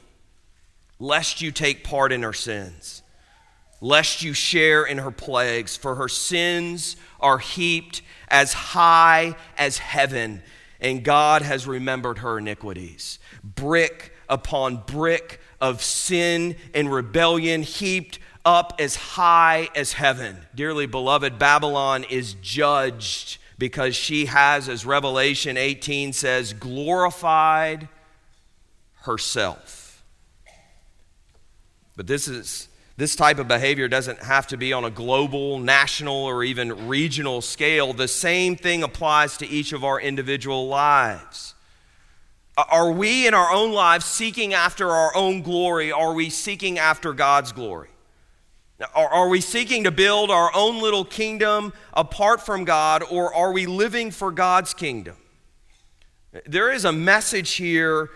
lest 0.97 1.41
you 1.41 1.51
take 1.51 1.83
part 1.83 2.11
in 2.11 2.23
her 2.23 2.33
sins, 2.33 3.03
lest 3.81 4.23
you 4.23 4.33
share 4.33 4.83
in 4.83 4.97
her 4.99 5.11
plagues, 5.11 5.75
for 5.75 5.95
her 5.95 6.07
sins 6.07 6.95
are 7.19 7.39
heaped 7.39 8.01
as 8.29 8.53
high 8.53 9.35
as 9.57 9.77
heaven, 9.77 10.41
and 10.79 11.03
God 11.03 11.41
has 11.41 11.67
remembered 11.67 12.19
her 12.19 12.37
iniquities. 12.37 13.19
Brick 13.43 14.13
upon 14.29 14.83
brick 14.85 15.41
of 15.61 15.83
sin 15.83 16.55
and 16.73 16.91
rebellion 16.91 17.63
heaped 17.63 18.19
up 18.45 18.75
as 18.79 18.95
high 18.95 19.69
as 19.75 19.93
heaven. 19.93 20.37
Dearly 20.55 20.85
beloved, 20.85 21.37
Babylon 21.37 22.05
is 22.09 22.35
judged 22.35 23.37
because 23.57 23.95
she 23.95 24.25
has, 24.25 24.69
as 24.69 24.85
Revelation 24.85 25.57
18 25.57 26.13
says, 26.13 26.53
glorified 26.53 27.89
herself. 29.01 30.03
But 31.95 32.07
this 32.07 32.27
is. 32.27 32.67
This 32.99 33.15
type 33.15 33.39
of 33.39 33.47
behavior 33.47 33.87
doesn't 33.87 34.19
have 34.19 34.47
to 34.47 34.57
be 34.57 34.73
on 34.73 34.83
a 34.83 34.89
global, 34.89 35.57
national, 35.57 36.17
or 36.17 36.43
even 36.43 36.89
regional 36.89 37.39
scale. 37.39 37.93
The 37.93 38.09
same 38.09 38.57
thing 38.57 38.83
applies 38.83 39.37
to 39.37 39.47
each 39.47 39.71
of 39.71 39.85
our 39.85 40.01
individual 40.01 40.67
lives. 40.67 41.53
Are 42.69 42.91
we 42.91 43.27
in 43.27 43.33
our 43.33 43.51
own 43.51 43.71
lives 43.71 44.05
seeking 44.05 44.53
after 44.53 44.89
our 44.89 45.15
own 45.15 45.41
glory? 45.41 45.91
Are 45.91 46.13
we 46.13 46.29
seeking 46.29 46.79
after 46.79 47.13
God's 47.13 47.51
glory? 47.51 47.89
Are, 48.95 49.27
we 49.27 49.41
seeking 49.41 49.83
to 49.83 49.91
build 49.91 50.31
our 50.31 50.51
own 50.55 50.81
little 50.81 51.03
kingdom 51.03 51.73
apart 51.93 52.39
from 52.39 52.63
God, 52.63 53.03
or 53.03 53.33
are 53.33 53.51
we 53.51 53.65
living 53.65 54.09
for 54.09 54.31
God's 54.31 54.73
kingdom? 54.73 55.17
There 56.45 56.71
is 56.71 56.85
a 56.85 56.93
message 56.93 57.55
here 57.55 58.09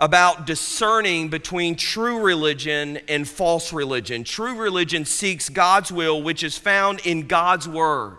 about 0.00 0.46
discerning 0.46 1.28
between 1.28 1.76
true 1.76 2.20
religion 2.20 2.98
and 3.08 3.28
false 3.28 3.72
religion. 3.72 4.24
True 4.24 4.56
religion 4.56 5.04
seeks 5.04 5.48
God's 5.48 5.92
will, 5.92 6.20
which 6.22 6.42
is 6.42 6.58
found 6.58 7.00
in 7.06 7.28
God's 7.28 7.68
word. 7.68 8.18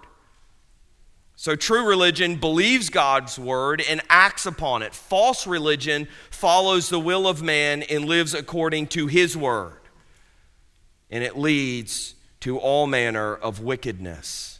So, 1.41 1.55
true 1.55 1.87
religion 1.87 2.35
believes 2.35 2.91
God's 2.91 3.39
word 3.39 3.81
and 3.81 3.99
acts 4.09 4.45
upon 4.45 4.83
it. 4.83 4.93
False 4.93 5.47
religion 5.47 6.07
follows 6.29 6.89
the 6.89 6.99
will 6.99 7.27
of 7.27 7.41
man 7.41 7.81
and 7.81 8.05
lives 8.05 8.35
according 8.35 8.85
to 8.89 9.07
his 9.07 9.35
word. 9.35 9.79
And 11.09 11.23
it 11.23 11.39
leads 11.39 12.13
to 12.41 12.59
all 12.59 12.85
manner 12.85 13.33
of 13.33 13.59
wickedness, 13.59 14.59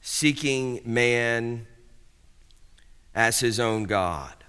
seeking 0.00 0.80
man 0.84 1.66
as 3.16 3.40
his 3.40 3.58
own 3.58 3.82
God. 3.82 4.44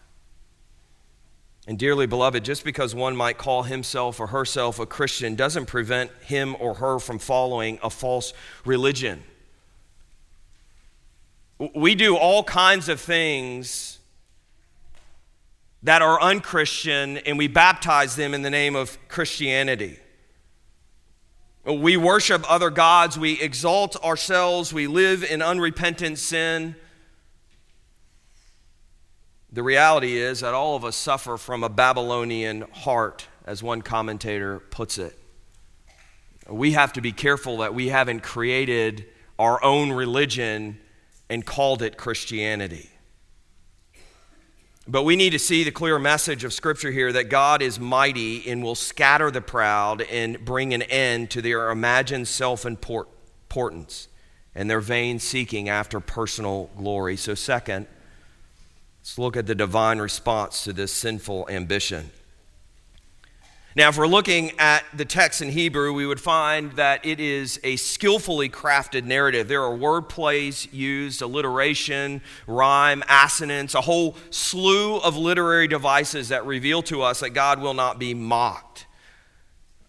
And 1.65 1.79
dearly 1.79 2.05
beloved, 2.05 2.45
just 2.45 2.63
because 2.63 2.93
one 2.93 3.15
might 3.15 3.39
call 3.39 3.63
himself 3.63 4.19
or 4.19 4.27
herself 4.27 4.77
a 4.77 4.86
Christian 4.86 5.33
doesn't 5.33 5.65
prevent 5.65 6.12
him 6.21 6.55
or 6.59 6.75
her 6.75 6.99
from 6.99 7.17
following 7.17 7.79
a 7.81 7.89
false 7.89 8.31
religion. 8.63 9.23
We 11.76 11.95
do 11.95 12.17
all 12.17 12.43
kinds 12.43 12.89
of 12.89 12.99
things 12.99 13.99
that 15.84 16.02
are 16.02 16.19
unchristian 16.21 17.17
and 17.19 17.38
we 17.38 17.47
baptize 17.47 18.15
them 18.15 18.34
in 18.34 18.41
the 18.41 18.49
name 18.49 18.76
of 18.76 18.97
Christianity. 19.08 19.99
We 21.65 21.95
worship 21.95 22.43
other 22.52 22.69
gods, 22.69 23.17
we 23.17 23.39
exalt 23.39 23.95
ourselves, 24.04 24.73
we 24.73 24.88
live 24.88 25.23
in 25.23 25.41
unrepentant 25.41 26.17
sin. 26.19 26.76
The 29.52 29.63
reality 29.63 30.17
is 30.17 30.41
that 30.41 30.54
all 30.54 30.76
of 30.76 30.84
us 30.84 30.95
suffer 30.95 31.38
from 31.38 31.63
a 31.63 31.69
Babylonian 31.69 32.65
heart, 32.71 33.28
as 33.45 33.62
one 33.62 33.82
commentator 33.82 34.60
puts 34.60 34.97
it. 34.97 35.17
We 36.49 36.73
have 36.73 36.91
to 36.93 37.02
be 37.02 37.13
careful 37.13 37.58
that 37.58 37.73
we 37.73 37.88
haven't 37.89 38.21
created 38.21 39.06
our 39.39 39.63
own 39.63 39.91
religion 39.91 40.80
and 41.34 41.46
called 41.46 41.82
it 41.82 41.98
Christianity. 41.98 42.89
But 44.88 45.04
we 45.04 45.15
need 45.15 45.32
to 45.32 45.39
see 45.39 45.63
the 45.63 45.72
clear 45.72 45.98
message 45.98 46.43
of 46.43 46.54
Scripture 46.54 46.91
here 46.91 47.12
that 47.12 47.26
God 47.26 47.62
is 47.62 47.80
mighty 47.80 48.50
and 48.50 48.62
will 48.62 48.76
scatter 48.76 49.32
the 49.32 49.41
proud 49.41 50.02
and 50.02 50.43
bring 50.43 50.74
an 50.74 50.82
end 50.84 51.32
to 51.32 51.41
their 51.41 51.72
imagined 51.72 52.28
self 52.28 52.65
importance 52.65 54.08
and 54.56 54.69
their 54.69 54.82
vain 54.82 55.19
seeking 55.19 55.69
after 55.69 56.00
personal 56.00 56.69
glory. 56.78 57.17
So, 57.17 57.34
second, 57.34 57.88
Let's 59.04 59.19
look 59.19 59.36
at 59.36 59.48
the 59.48 59.54
divine 59.54 60.00
response 60.00 60.63
to 60.63 60.72
this 60.72 60.93
sinful 60.93 61.50
ambition. 61.50 62.10
Now, 63.75 63.89
if 63.89 63.97
we're 63.97 64.05
looking 64.05 64.51
at 64.59 64.83
the 64.93 65.03
text 65.03 65.41
in 65.41 65.49
Hebrew, 65.49 65.93
we 65.93 66.05
would 66.05 66.21
find 66.21 66.73
that 66.73 67.03
it 67.03 67.19
is 67.19 67.59
a 67.63 67.75
skillfully 67.77 68.47
crafted 68.47 69.03
narrative. 69.03 69.47
There 69.47 69.63
are 69.63 69.75
word 69.75 70.09
plays 70.09 70.71
used, 70.71 71.23
alliteration, 71.23 72.21
rhyme, 72.45 73.03
assonance, 73.09 73.73
a 73.73 73.81
whole 73.81 74.15
slew 74.29 74.97
of 74.97 75.17
literary 75.17 75.67
devices 75.67 76.29
that 76.29 76.45
reveal 76.45 76.83
to 76.83 77.01
us 77.01 77.21
that 77.21 77.31
God 77.31 77.59
will 77.59 77.73
not 77.73 77.97
be 77.97 78.13
mocked. 78.13 78.86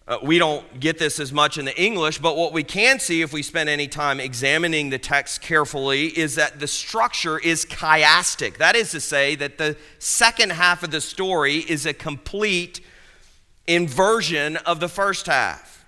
Uh, 0.07 0.17
we 0.23 0.39
don't 0.39 0.79
get 0.79 0.97
this 0.97 1.19
as 1.19 1.31
much 1.31 1.59
in 1.59 1.65
the 1.65 1.79
English, 1.79 2.17
but 2.17 2.35
what 2.35 2.53
we 2.53 2.63
can 2.63 2.99
see 2.99 3.21
if 3.21 3.31
we 3.31 3.43
spend 3.43 3.69
any 3.69 3.87
time 3.87 4.19
examining 4.19 4.89
the 4.89 4.99
text 4.99 5.43
carefully 5.43 6.07
is 6.17 6.33
that 6.35 6.59
the 6.59 6.67
structure 6.67 7.37
is 7.37 7.65
chiastic. 7.65 8.57
That 8.57 8.75
is 8.75 8.89
to 8.91 8.99
say, 8.99 9.35
that 9.35 9.59
the 9.59 9.77
second 9.99 10.53
half 10.53 10.81
of 10.81 10.89
the 10.89 11.01
story 11.01 11.57
is 11.57 11.85
a 11.85 11.93
complete 11.93 12.81
inversion 13.67 14.57
of 14.57 14.79
the 14.79 14.89
first 14.89 15.25
half. 15.25 15.85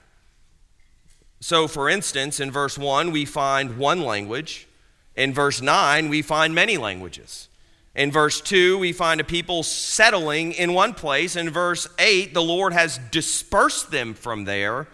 So, 1.39 1.67
for 1.67 1.89
instance, 1.89 2.39
in 2.39 2.51
verse 2.51 2.77
1, 2.77 3.11
we 3.11 3.25
find 3.25 3.77
one 3.77 4.01
language. 4.01 4.67
In 5.15 5.33
verse 5.33 5.61
9, 5.61 6.09
we 6.09 6.21
find 6.21 6.53
many 6.53 6.77
languages. 6.77 7.47
In 7.95 8.11
verse 8.11 8.41
2, 8.41 8.77
we 8.77 8.93
find 8.93 9.19
a 9.19 9.23
people 9.23 9.63
settling 9.63 10.51
in 10.53 10.73
one 10.73 10.93
place. 10.93 11.35
In 11.35 11.49
verse 11.49 11.87
8, 11.97 12.33
the 12.33 12.43
Lord 12.43 12.73
has 12.73 12.99
dispersed 13.11 13.89
them 13.89 14.13
from 14.13 14.45
there 14.45 14.87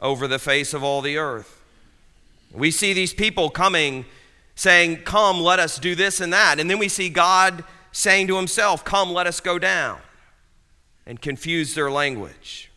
over 0.00 0.26
the 0.26 0.40
face 0.40 0.74
of 0.74 0.82
all 0.82 1.00
the 1.00 1.16
earth. 1.16 1.62
We 2.52 2.70
see 2.70 2.92
these 2.92 3.14
people 3.14 3.50
coming, 3.50 4.06
saying, 4.54 5.02
Come, 5.04 5.40
let 5.40 5.60
us 5.60 5.78
do 5.78 5.94
this 5.94 6.20
and 6.20 6.32
that. 6.32 6.58
And 6.58 6.68
then 6.68 6.78
we 6.78 6.88
see 6.88 7.08
God 7.08 7.62
saying 7.92 8.26
to 8.28 8.36
himself, 8.36 8.84
Come, 8.84 9.12
let 9.12 9.26
us 9.26 9.40
go 9.40 9.58
down, 9.58 9.98
and 11.08 11.20
confuse 11.20 11.74
their 11.74 11.90
language. 11.90 12.70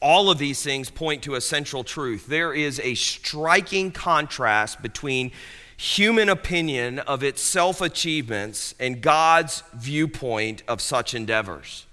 All 0.00 0.30
of 0.30 0.38
these 0.38 0.62
things 0.62 0.90
point 0.90 1.22
to 1.24 1.34
a 1.34 1.40
central 1.40 1.84
truth. 1.84 2.26
There 2.26 2.52
is 2.52 2.80
a 2.80 2.94
striking 2.94 3.92
contrast 3.92 4.82
between 4.82 5.30
human 5.76 6.30
opinion 6.30 6.98
of 7.00 7.22
its 7.22 7.42
self 7.42 7.80
achievements 7.80 8.74
and 8.80 9.02
God's 9.02 9.62
viewpoint 9.74 10.62
of 10.66 10.80
such 10.80 11.14
endeavors. 11.14 11.86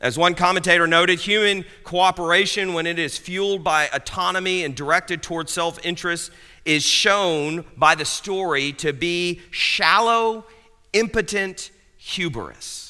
As 0.00 0.16
one 0.16 0.34
commentator 0.34 0.86
noted, 0.86 1.20
human 1.20 1.66
cooperation, 1.84 2.72
when 2.72 2.86
it 2.86 2.98
is 2.98 3.18
fueled 3.18 3.62
by 3.62 3.88
autonomy 3.92 4.64
and 4.64 4.74
directed 4.74 5.22
toward 5.22 5.50
self 5.50 5.84
interest, 5.84 6.30
is 6.64 6.82
shown 6.82 7.66
by 7.76 7.94
the 7.94 8.06
story 8.06 8.72
to 8.74 8.94
be 8.94 9.42
shallow, 9.50 10.46
impotent 10.94 11.70
hubris. 11.98 12.89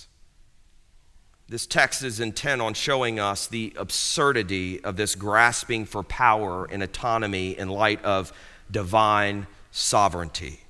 This 1.51 1.67
text 1.67 2.05
is 2.05 2.21
intent 2.21 2.63
on 2.63 2.75
showing 2.75 3.19
us 3.19 3.49
the 3.49 3.73
absurdity 3.77 4.85
of 4.85 4.97
this 4.97 5.17
grasping 5.17 5.85
for 5.85 6.05
power 6.05 6.65
and 6.71 6.81
autonomy 6.81 7.59
in 7.59 7.69
light 7.69 8.01
of 8.05 8.33
divine 8.71 9.49
sovereignty. 9.73 10.61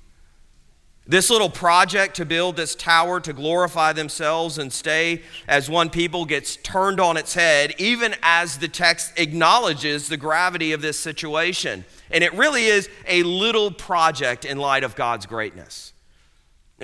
This 1.05 1.29
little 1.29 1.51
project 1.51 2.15
to 2.15 2.25
build 2.25 2.55
this 2.55 2.73
tower 2.73 3.19
to 3.19 3.31
glorify 3.31 3.93
themselves 3.93 4.57
and 4.57 4.73
stay 4.73 5.21
as 5.47 5.69
one 5.69 5.91
people 5.91 6.25
gets 6.25 6.55
turned 6.55 6.99
on 6.99 7.15
its 7.15 7.35
head, 7.35 7.75
even 7.77 8.15
as 8.23 8.57
the 8.57 8.67
text 8.67 9.19
acknowledges 9.19 10.09
the 10.09 10.17
gravity 10.17 10.71
of 10.71 10.81
this 10.81 10.99
situation. 10.99 11.85
And 12.09 12.23
it 12.23 12.33
really 12.33 12.65
is 12.65 12.89
a 13.07 13.21
little 13.21 13.69
project 13.69 14.45
in 14.45 14.57
light 14.57 14.83
of 14.83 14.95
God's 14.95 15.27
greatness. 15.27 15.93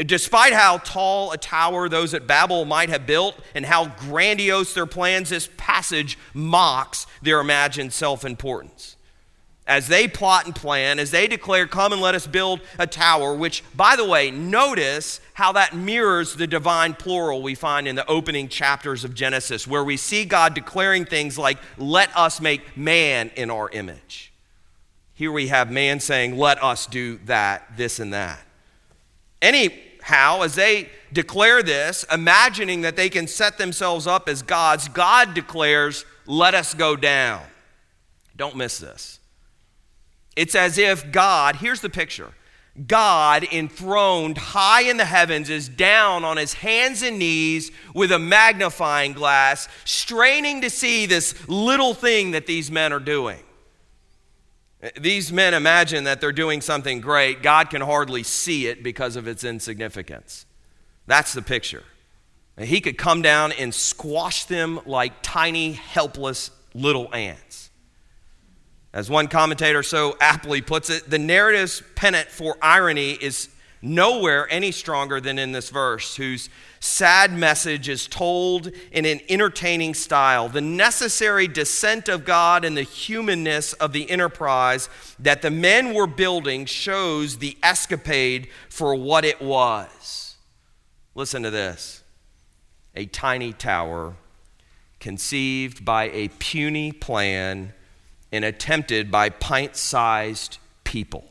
Despite 0.06 0.54
how 0.54 0.78
tall 0.78 1.32
a 1.32 1.38
tower 1.38 1.90
those 1.90 2.14
at 2.14 2.28
Babel 2.28 2.66
might 2.66 2.90
have 2.90 3.06
built 3.08 3.36
and 3.56 3.66
how 3.66 3.88
grandiose 3.88 4.74
their 4.74 4.86
plans, 4.86 5.30
this 5.30 5.50
passage 5.58 6.18
mocks 6.34 7.08
their 7.22 7.40
imagined 7.40 7.94
self 7.94 8.24
importance 8.24 8.98
as 9.68 9.90
they 9.90 10.08
plot 10.08 10.46
and 10.46 10.56
plan, 10.56 10.98
as 10.98 11.12
they 11.12 11.28
declare, 11.28 11.68
Come 11.68 11.92
and 11.92 12.02
let 12.02 12.16
us 12.16 12.26
build 12.26 12.62
a 12.80 12.88
tower, 12.88 13.36
which, 13.36 13.64
by 13.76 13.96
the 13.96 14.06
way, 14.06 14.32
notice 14.32 15.20
how 15.34 15.52
that 15.52 15.76
mirrors 15.76 16.36
the 16.36 16.48
divine 16.48 16.94
plural 16.94 17.42
we 17.42 17.54
find 17.54 17.88
in 17.88 17.96
the 17.96 18.08
opening 18.08 18.48
chapters 18.48 19.04
of 19.04 19.14
Genesis, 19.14 19.68
where 19.68 19.84
we 19.84 19.98
see 19.98 20.26
God 20.26 20.54
declaring 20.54 21.06
things 21.06 21.38
like, 21.38 21.58
Let 21.78 22.16
us 22.16 22.40
make 22.40 22.78
man 22.78 23.30
in 23.36 23.52
our 23.52 23.70
image. 23.70 24.32
Here 25.14 25.32
we 25.32 25.50
have 25.50 25.70
man 25.70 26.00
saying, 26.00 26.38
Let 26.38 26.64
us 26.64 26.88
do 26.88 27.20
that, 27.26 27.76
this, 27.76 28.00
and 28.00 28.14
that. 28.14 28.40
Anyhow, 30.08 30.42
as 30.44 30.56
they 30.56 30.90
declare 31.12 31.62
this, 31.62 32.06
imagining 32.12 32.82
that 32.82 32.96
they 32.96 33.10
can 33.10 33.28
set 33.28 33.58
themselves 33.58 34.08
up 34.08 34.30
as 34.30 34.42
gods, 34.42 34.88
God 34.88 35.34
declares, 35.34 36.06
Let 36.26 36.54
us 36.54 36.74
go 36.74 36.96
down. 36.96 37.44
Don't 38.36 38.56
miss 38.56 38.80
this. 38.80 39.20
It's 40.36 40.56
as 40.56 40.78
if 40.78 41.12
God, 41.12 41.58
here's 41.58 41.82
the 41.82 41.90
picture 41.90 42.32
God, 42.86 43.46
enthroned 43.52 44.38
high 44.38 44.84
in 44.84 44.98
the 44.98 45.06
heavens, 45.06 45.50
is 45.50 45.68
down 45.68 46.24
on 46.24 46.38
his 46.38 46.54
hands 46.54 47.02
and 47.02 47.20
knees 47.20 47.72
with 47.94 48.12
a 48.12 48.20
magnifying 48.20 49.14
glass, 49.14 49.68
straining 49.84 50.62
to 50.62 50.70
see 50.70 51.06
this 51.06 51.36
little 51.50 51.94
thing 51.94 52.32
that 52.32 52.48
these 52.48 52.72
men 52.72 52.94
are 52.94 53.00
doing. 53.00 53.40
These 55.00 55.32
men 55.32 55.54
imagine 55.54 56.04
that 56.04 56.22
they're 56.22 56.32
doing 56.32 56.62
something 56.62 57.02
great. 57.02 57.42
God 57.42 57.70
can 57.70 57.82
hardly 57.82 58.24
see 58.24 58.68
it 58.68 58.84
because 58.84 59.16
of 59.16 59.28
its 59.28 59.44
insignificance. 59.44 60.46
That's 61.08 61.34
the 61.34 61.42
picture. 61.42 61.84
He 62.60 62.82
could 62.82 62.98
come 62.98 63.22
down 63.22 63.52
and 63.54 63.74
squash 63.74 64.46
them 64.46 64.80
like 64.86 65.22
tiny, 65.22 65.74
helpless 65.74 66.52
little 66.74 67.14
ants. 67.14 67.70
As 68.94 69.10
one 69.10 69.28
commentator 69.28 69.84
so 69.84 70.18
aptly 70.20 70.62
puts 70.62 70.90
it, 70.90 71.10
the 71.10 71.20
narrative's 71.20 71.84
pennant 71.96 72.30
for 72.30 72.58
irony 72.62 73.12
is 73.12 73.50
nowhere 73.82 74.48
any 74.50 74.72
stronger 74.72 75.22
than 75.22 75.38
in 75.38 75.52
this 75.52 75.70
verse, 75.70 76.16
whose 76.16 76.50
sad 76.88 77.32
message 77.32 77.90
is 77.90 78.08
told 78.08 78.72
in 78.92 79.06
an 79.06 79.20
entertaining 79.30 79.94
style. 79.94 80.50
The 80.50 80.62
necessary 80.62 81.48
descent 81.48 82.10
of 82.10 82.26
God 82.26 82.64
and 82.66 82.76
the 82.76 82.84
humanness 82.84 83.74
of 83.74 83.94
the 83.94 84.10
enterprise 84.10 84.90
that 85.20 85.42
the 85.42 85.52
men 85.52 85.94
were 85.94 86.08
building 86.08 86.66
shows 86.66 87.38
the 87.38 87.58
escapade 87.62 88.48
for 88.70 88.96
what 88.96 89.26
it 89.26 89.42
was. 89.42 90.36
Listen 91.14 91.44
to 91.44 91.50
this 91.50 92.04
a 92.96 93.06
tiny 93.06 93.54
tower 93.54 94.16
conceived 95.00 95.86
by 95.86 96.06
a 96.10 96.30
puny 96.40 96.92
plan 96.92 97.74
and 98.32 98.44
attempted 98.44 99.12
by 99.12 99.30
pint 99.30 99.76
sized 99.76 100.58
people. 100.84 101.26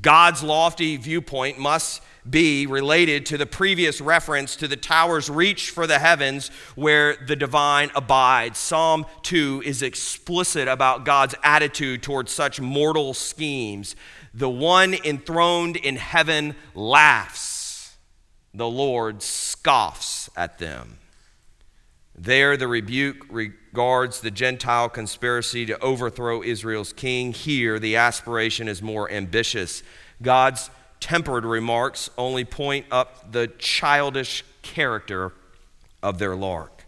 God's 0.00 0.42
lofty 0.42 0.96
viewpoint 0.96 1.58
must 1.58 2.02
be 2.28 2.66
related 2.66 3.26
to 3.26 3.36
the 3.36 3.46
previous 3.46 4.00
reference 4.00 4.54
to 4.56 4.68
the 4.68 4.76
tower's 4.76 5.28
reach 5.28 5.70
for 5.70 5.86
the 5.86 5.98
heavens 5.98 6.50
where 6.76 7.16
the 7.16 7.34
divine 7.34 7.90
abides. 7.94 8.58
Psalm 8.58 9.06
2 9.22 9.62
is 9.64 9.82
explicit 9.82 10.68
about 10.68 11.04
God's 11.04 11.34
attitude 11.42 12.02
towards 12.02 12.30
such 12.30 12.60
mortal 12.60 13.12
schemes. 13.12 13.96
The 14.34 14.48
one 14.48 14.94
enthroned 14.94 15.76
in 15.76 15.96
heaven 15.96 16.54
laughs. 16.74 17.96
the 18.54 18.68
Lord 18.68 19.22
scoffs 19.22 20.28
at 20.36 20.58
them. 20.58 20.98
There, 22.14 22.56
the 22.56 22.68
rebuke 22.68 23.26
regards 23.30 24.20
the 24.20 24.30
Gentile 24.30 24.88
conspiracy 24.90 25.64
to 25.66 25.78
overthrow 25.80 26.42
Israel's 26.42 26.92
king. 26.92 27.32
Here, 27.32 27.78
the 27.78 27.96
aspiration 27.96 28.68
is 28.68 28.82
more 28.82 29.10
ambitious. 29.10 29.82
God's 30.20 30.70
tempered 31.02 31.44
remarks 31.44 32.08
only 32.16 32.44
point 32.44 32.86
up 32.90 33.32
the 33.32 33.48
childish 33.58 34.44
character 34.62 35.32
of 36.02 36.18
their 36.18 36.34
lark. 36.34 36.84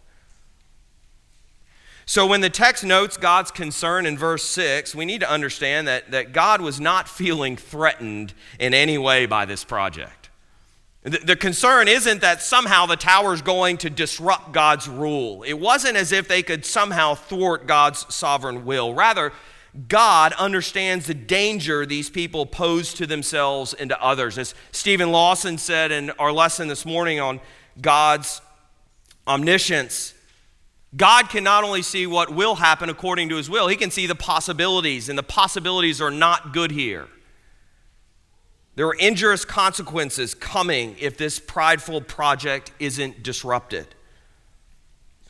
So, 2.06 2.26
when 2.26 2.40
the 2.40 2.50
text 2.50 2.84
notes 2.84 3.16
God's 3.16 3.50
concern 3.50 4.06
in 4.06 4.16
verse 4.16 4.44
6, 4.44 4.94
we 4.94 5.04
need 5.04 5.20
to 5.20 5.30
understand 5.30 5.88
that, 5.88 6.10
that 6.12 6.32
God 6.32 6.60
was 6.60 6.78
not 6.78 7.08
feeling 7.08 7.56
threatened 7.56 8.34
in 8.58 8.72
any 8.72 8.98
way 8.98 9.26
by 9.26 9.46
this 9.46 9.64
project. 9.64 10.28
The, 11.02 11.18
the 11.18 11.36
concern 11.36 11.88
isn't 11.88 12.20
that 12.20 12.42
somehow 12.42 12.86
the 12.86 12.96
tower 12.96 13.34
is 13.34 13.42
going 13.42 13.78
to 13.78 13.90
disrupt 13.90 14.52
God's 14.52 14.86
rule. 14.88 15.42
It 15.42 15.54
wasn't 15.54 15.96
as 15.96 16.12
if 16.12 16.28
they 16.28 16.42
could 16.42 16.64
somehow 16.64 17.14
thwart 17.14 17.66
God's 17.66 18.14
sovereign 18.14 18.64
will. 18.64 18.94
Rather, 18.94 19.32
God 19.88 20.32
understands 20.34 21.06
the 21.06 21.14
danger 21.14 21.84
these 21.84 22.08
people 22.08 22.46
pose 22.46 22.94
to 22.94 23.06
themselves 23.06 23.74
and 23.74 23.90
to 23.90 24.00
others. 24.00 24.38
As 24.38 24.54
Steven 24.70 25.10
Lawson 25.10 25.58
said 25.58 25.90
in 25.90 26.10
our 26.12 26.30
lesson 26.30 26.68
this 26.68 26.86
morning 26.86 27.18
on 27.18 27.40
God's 27.80 28.40
omniscience, 29.26 30.14
God 30.96 31.28
can 31.28 31.42
not 31.42 31.64
only 31.64 31.82
see 31.82 32.06
what 32.06 32.32
will 32.32 32.54
happen 32.54 32.88
according 32.88 33.30
to 33.30 33.36
his 33.36 33.50
will, 33.50 33.66
he 33.66 33.74
can 33.74 33.90
see 33.90 34.06
the 34.06 34.14
possibilities, 34.14 35.08
and 35.08 35.18
the 35.18 35.24
possibilities 35.24 36.00
are 36.00 36.10
not 36.10 36.52
good 36.52 36.70
here. 36.70 37.08
There 38.76 38.86
are 38.86 38.94
injurious 38.94 39.44
consequences 39.44 40.34
coming 40.34 40.96
if 41.00 41.16
this 41.16 41.40
prideful 41.40 42.00
project 42.00 42.70
isn't 42.78 43.24
disrupted. 43.24 43.88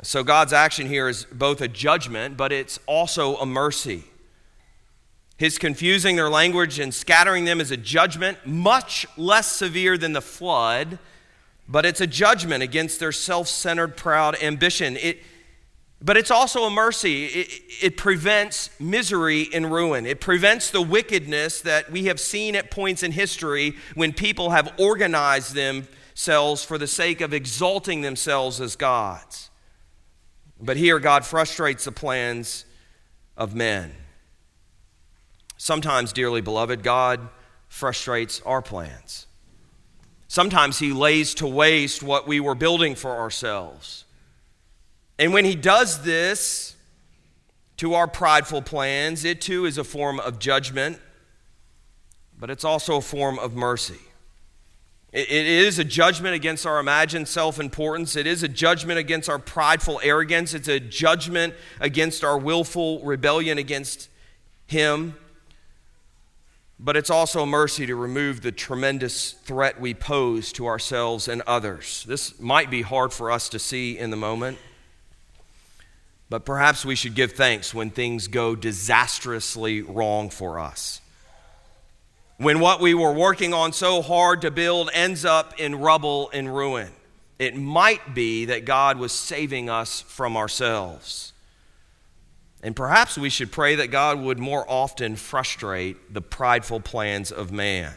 So, 0.02 0.22
God's 0.22 0.52
action 0.52 0.86
here 0.86 1.08
is 1.08 1.24
both 1.32 1.62
a 1.62 1.68
judgment, 1.68 2.36
but 2.36 2.52
it's 2.52 2.78
also 2.86 3.36
a 3.36 3.46
mercy. 3.46 4.04
His 5.36 5.58
confusing 5.58 6.16
their 6.16 6.30
language 6.30 6.78
and 6.78 6.94
scattering 6.94 7.44
them 7.44 7.60
is 7.60 7.70
a 7.70 7.76
judgment, 7.76 8.38
much 8.46 9.06
less 9.16 9.50
severe 9.50 9.98
than 9.98 10.12
the 10.12 10.22
flood, 10.22 10.98
but 11.68 11.84
it's 11.84 12.00
a 12.00 12.06
judgment 12.06 12.62
against 12.62 13.00
their 13.00 13.12
self 13.12 13.48
centered, 13.48 13.96
proud 13.96 14.40
ambition. 14.40 14.96
It, 14.96 15.22
but 16.00 16.16
it's 16.16 16.30
also 16.30 16.64
a 16.64 16.70
mercy. 16.70 17.24
It, 17.24 17.62
it, 17.82 17.96
prevents 17.96 18.68
misery 18.78 19.48
and 19.52 19.72
ruin. 19.72 20.04
It 20.06 20.20
prevents 20.20 20.70
the 20.70 20.82
wickedness 20.82 21.62
that 21.62 21.90
we 21.90 22.04
have 22.04 22.20
seen 22.20 22.54
at 22.54 22.70
points 22.70 23.02
in 23.02 23.12
history 23.12 23.74
when 23.94 24.12
people 24.12 24.50
have 24.50 24.74
organized 24.78 25.54
themselves 25.54 26.62
for 26.62 26.76
the 26.76 26.86
sake 26.86 27.22
of 27.22 27.32
exalting 27.32 28.02
themselves 28.02 28.60
as 28.60 28.76
gods. 28.76 29.50
But 30.60 30.76
here, 30.76 30.98
God 30.98 31.24
frustrates 31.24 31.86
the 31.86 31.92
plans 31.92 32.66
of 33.36 33.54
men. 33.54 33.94
Sometimes, 35.56 36.12
dearly 36.12 36.40
beloved, 36.40 36.82
God 36.82 37.28
frustrates 37.68 38.40
our 38.42 38.62
plans. 38.62 39.26
Sometimes 40.28 40.78
He 40.78 40.92
lays 40.92 41.34
to 41.34 41.46
waste 41.46 42.02
what 42.02 42.26
we 42.26 42.40
were 42.40 42.54
building 42.54 42.94
for 42.94 43.12
ourselves. 43.12 44.04
And 45.18 45.32
when 45.32 45.44
he 45.44 45.54
does 45.54 46.02
this 46.02 46.74
to 47.76 47.94
our 47.94 48.08
prideful 48.08 48.62
plans, 48.62 49.24
it 49.24 49.40
too 49.40 49.64
is 49.64 49.78
a 49.78 49.84
form 49.84 50.20
of 50.20 50.38
judgment, 50.38 51.00
but 52.38 52.50
it's 52.50 52.64
also 52.64 52.96
a 52.96 53.00
form 53.00 53.38
of 53.38 53.54
mercy. 53.54 54.00
It 55.12 55.30
is 55.30 55.78
a 55.78 55.84
judgment 55.84 56.34
against 56.34 56.66
our 56.66 56.80
imagined 56.80 57.28
self 57.28 57.60
importance. 57.60 58.16
It 58.16 58.26
is 58.26 58.42
a 58.42 58.48
judgment 58.48 58.98
against 58.98 59.28
our 59.28 59.38
prideful 59.38 60.00
arrogance. 60.02 60.54
It's 60.54 60.66
a 60.66 60.80
judgment 60.80 61.54
against 61.78 62.24
our 62.24 62.36
willful 62.36 63.00
rebellion 63.04 63.56
against 63.56 64.08
Him. 64.66 65.14
But 66.78 66.96
it's 66.96 67.10
also 67.10 67.46
mercy 67.46 67.86
to 67.86 67.94
remove 67.94 68.40
the 68.40 68.52
tremendous 68.52 69.32
threat 69.32 69.80
we 69.80 69.94
pose 69.94 70.52
to 70.54 70.66
ourselves 70.66 71.28
and 71.28 71.42
others. 71.46 72.04
This 72.08 72.40
might 72.40 72.70
be 72.70 72.82
hard 72.82 73.12
for 73.12 73.30
us 73.30 73.48
to 73.50 73.58
see 73.58 73.96
in 73.96 74.10
the 74.10 74.16
moment. 74.16 74.58
But 76.28 76.44
perhaps 76.44 76.84
we 76.84 76.96
should 76.96 77.14
give 77.14 77.32
thanks 77.32 77.72
when 77.72 77.90
things 77.90 78.26
go 78.26 78.56
disastrously 78.56 79.82
wrong 79.82 80.30
for 80.30 80.58
us. 80.58 81.00
When 82.38 82.58
what 82.58 82.80
we 82.80 82.94
were 82.94 83.12
working 83.12 83.54
on 83.54 83.72
so 83.72 84.02
hard 84.02 84.40
to 84.40 84.50
build 84.50 84.90
ends 84.92 85.24
up 85.24 85.60
in 85.60 85.76
rubble 85.76 86.30
and 86.32 86.52
ruin, 86.52 86.90
it 87.38 87.56
might 87.56 88.14
be 88.14 88.46
that 88.46 88.64
God 88.64 88.98
was 88.98 89.12
saving 89.12 89.70
us 89.70 90.00
from 90.00 90.36
ourselves. 90.36 91.33
And 92.64 92.74
perhaps 92.74 93.18
we 93.18 93.28
should 93.28 93.52
pray 93.52 93.74
that 93.74 93.88
God 93.88 94.18
would 94.20 94.38
more 94.38 94.64
often 94.66 95.16
frustrate 95.16 96.14
the 96.14 96.22
prideful 96.22 96.80
plans 96.80 97.30
of 97.30 97.52
man. 97.52 97.92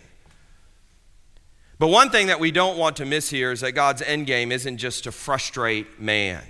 But 1.80 1.88
one 1.88 2.10
thing 2.10 2.28
that 2.28 2.42
we 2.42 2.52
don't 2.52 2.78
want 2.78 2.98
to 2.98 3.06
miss 3.06 3.30
here 3.30 3.54
is 3.54 3.62
that 3.62 3.72
God's 3.72 4.02
endgame 4.02 4.52
isn't 4.52 4.78
just 4.78 5.06
to 5.06 5.14
frustrate 5.14 6.02
man. 6.02 6.44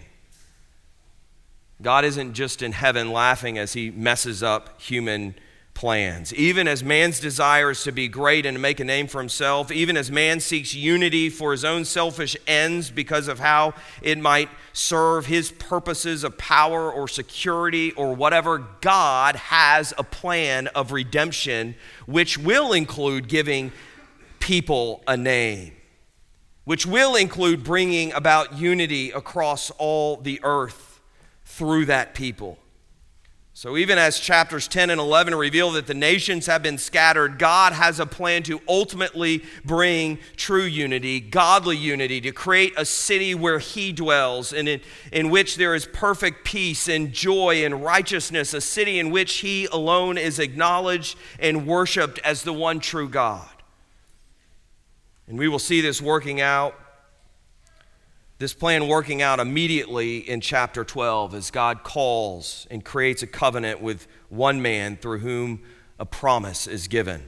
God 1.80 2.06
isn't 2.06 2.34
just 2.34 2.64
in 2.64 2.72
heaven 2.72 3.12
laughing 3.12 3.60
as 3.60 3.74
he 3.74 3.92
messes 3.92 4.42
up 4.42 4.82
human 4.82 5.36
plans. 5.78 6.34
Even 6.34 6.68
as 6.68 6.84
man's 6.84 7.20
desire 7.20 7.70
is 7.70 7.84
to 7.84 7.92
be 7.92 8.08
great 8.08 8.48
and 8.48 8.56
to 8.56 8.60
make 8.60 8.80
a 8.80 8.84
name 8.84 9.06
for 9.06 9.20
himself, 9.20 9.72
even 9.72 9.96
as 9.96 10.10
man 10.10 10.40
seeks 10.40 10.74
unity 10.74 11.30
for 11.30 11.52
his 11.52 11.64
own 11.64 11.86
selfish 11.86 12.36
ends 12.48 12.90
because 12.90 13.28
of 13.28 13.38
how 13.38 13.76
it 14.02 14.18
might 14.18 14.50
serve 14.74 15.28
his 15.28 15.52
purposes 15.52 16.24
of 16.24 16.36
power 16.36 16.92
or 16.92 17.08
security 17.08 17.92
or 17.92 18.16
whatever, 18.16 18.66
God 18.82 19.36
has 19.36 19.94
a 20.00 20.04
plan 20.04 20.66
of 20.70 20.92
redemption 20.92 21.76
which 22.08 22.40
will 22.40 22.74
include 22.74 23.28
giving 23.28 23.72
people 24.40 25.04
a 25.08 25.16
name. 25.16 25.74
Which 26.64 26.88
will 26.88 27.16
include 27.16 27.64
bringing 27.64 28.12
about 28.14 28.58
unity 28.58 29.12
across 29.12 29.70
all 29.78 30.18
the 30.18 30.40
earth 30.42 31.00
through 31.46 31.86
that 31.86 32.16
people. 32.16 32.58
So, 33.58 33.76
even 33.76 33.98
as 33.98 34.20
chapters 34.20 34.68
10 34.68 34.92
and 34.92 35.02
11 35.02 35.34
reveal 35.34 35.72
that 35.72 35.88
the 35.88 35.96
nations 35.96 36.46
have 36.46 36.62
been 36.62 36.78
scattered, 36.78 37.40
God 37.40 37.74
has 37.74 38.00
a 38.00 38.06
plan 38.06 38.44
to 38.44 38.62
ultimately 38.68 39.44
bring 39.66 40.20
true 40.36 40.66
unity, 40.66 41.20
godly 41.20 41.76
unity, 41.76 42.22
to 42.22 42.32
create 42.32 42.74
a 42.78 42.86
city 42.86 43.34
where 43.34 43.58
He 43.58 43.92
dwells 43.92 44.54
and 44.54 44.70
in, 44.70 44.82
in 45.12 45.32
which 45.32 45.56
there 45.56 45.74
is 45.74 45.88
perfect 45.88 46.46
peace 46.46 46.88
and 46.88 47.12
joy 47.12 47.66
and 47.66 47.84
righteousness, 47.84 48.54
a 48.54 48.62
city 48.62 49.00
in 49.00 49.10
which 49.10 49.38
He 49.38 49.66
alone 49.72 50.20
is 50.20 50.38
acknowledged 50.38 51.18
and 51.40 51.66
worshiped 51.66 52.20
as 52.20 52.44
the 52.44 52.54
one 52.54 52.80
true 52.80 53.10
God. 53.10 53.50
And 55.26 55.40
we 55.40 55.48
will 55.48 55.58
see 55.58 55.82
this 55.82 56.00
working 56.00 56.42
out 56.42 56.76
this 58.40 58.54
plan 58.54 58.88
working 58.88 59.22
out 59.22 59.40
immediately 59.40 60.18
in 60.18 60.42
chapter 60.42 60.84
12 60.84 61.34
as 61.34 61.50
God 61.50 61.84
calls 61.84 62.68
and 62.70 62.86
creates 62.86 63.24
a 63.24 63.28
covenant 63.28 63.82
with 63.82 64.08
one 64.30 64.62
man 64.62 64.96
through 64.98 65.20
whom 65.20 65.64
a 65.98 66.06
promise 66.06 66.68
is 66.68 66.88
given. 66.88 67.24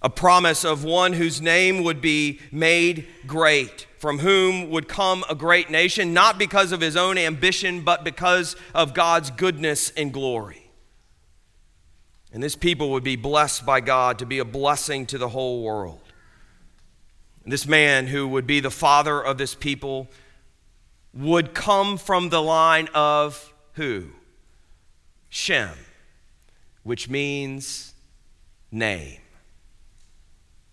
A 0.00 0.10
promise 0.10 0.64
of 0.64 0.82
one 0.82 1.12
whose 1.12 1.40
name 1.40 1.84
would 1.84 2.00
be 2.00 2.40
made 2.50 3.06
great, 3.28 3.86
from 3.98 4.18
whom 4.18 4.70
would 4.70 4.88
come 4.88 5.24
a 5.30 5.36
great 5.36 5.70
nation, 5.70 6.12
not 6.12 6.36
because 6.36 6.72
of 6.72 6.80
his 6.80 6.96
own 6.96 7.16
ambition, 7.16 7.82
but 7.82 8.02
because 8.02 8.56
of 8.74 8.94
God's 8.94 9.30
goodness 9.30 9.90
and 9.90 10.12
glory. 10.12 10.68
And 12.32 12.42
this 12.42 12.56
people 12.56 12.90
would 12.90 13.04
be 13.04 13.14
blessed 13.14 13.64
by 13.64 13.80
God 13.80 14.18
to 14.18 14.26
be 14.26 14.40
a 14.40 14.44
blessing 14.44 15.06
to 15.06 15.18
the 15.18 15.28
whole 15.28 15.62
world. 15.62 16.00
This 17.44 17.66
man 17.66 18.06
who 18.06 18.28
would 18.28 18.46
be 18.46 18.60
the 18.60 18.70
father 18.70 19.20
of 19.20 19.38
this 19.38 19.54
people 19.54 20.08
would 21.12 21.54
come 21.54 21.98
from 21.98 22.28
the 22.28 22.42
line 22.42 22.88
of 22.94 23.52
who? 23.72 24.10
Shem, 25.28 25.76
which 26.82 27.08
means 27.08 27.94
name. 28.70 29.21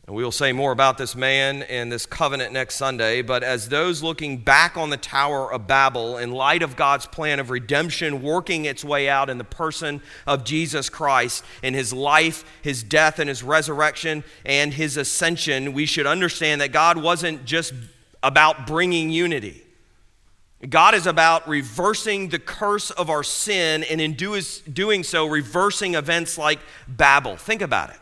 And 0.09 0.15
we 0.15 0.23
will 0.23 0.31
say 0.31 0.53
more 0.53 0.71
about 0.71 0.97
this 0.97 1.15
man 1.15 1.61
and 1.61 1.91
this 1.91 2.07
covenant 2.07 2.51
next 2.51 2.77
Sunday. 2.77 3.21
But 3.21 3.43
as 3.43 3.69
those 3.69 4.01
looking 4.01 4.37
back 4.37 4.75
on 4.75 4.89
the 4.89 4.97
Tower 4.97 5.53
of 5.53 5.67
Babel 5.67 6.17
in 6.17 6.31
light 6.31 6.63
of 6.63 6.75
God's 6.75 7.05
plan 7.05 7.39
of 7.39 7.51
redemption 7.51 8.23
working 8.23 8.65
its 8.65 8.83
way 8.83 9.07
out 9.07 9.29
in 9.29 9.37
the 9.37 9.43
person 9.43 10.01
of 10.25 10.45
Jesus 10.45 10.89
Christ, 10.89 11.45
in 11.61 11.75
his 11.75 11.93
life, 11.93 12.43
his 12.63 12.81
death, 12.81 13.19
and 13.19 13.29
his 13.29 13.43
resurrection, 13.43 14.23
and 14.43 14.73
his 14.73 14.97
ascension, 14.97 15.73
we 15.73 15.85
should 15.85 16.07
understand 16.07 16.59
that 16.61 16.71
God 16.71 16.97
wasn't 16.97 17.45
just 17.45 17.71
about 18.23 18.65
bringing 18.65 19.11
unity. 19.11 19.63
God 20.67 20.95
is 20.95 21.05
about 21.05 21.47
reversing 21.47 22.29
the 22.29 22.39
curse 22.39 22.89
of 22.89 23.11
our 23.11 23.21
sin, 23.21 23.83
and 23.83 24.01
in 24.01 24.13
doing 24.13 25.03
so, 25.03 25.27
reversing 25.27 25.93
events 25.93 26.35
like 26.35 26.57
Babel. 26.87 27.37
Think 27.37 27.61
about 27.61 27.91
it 27.91 27.99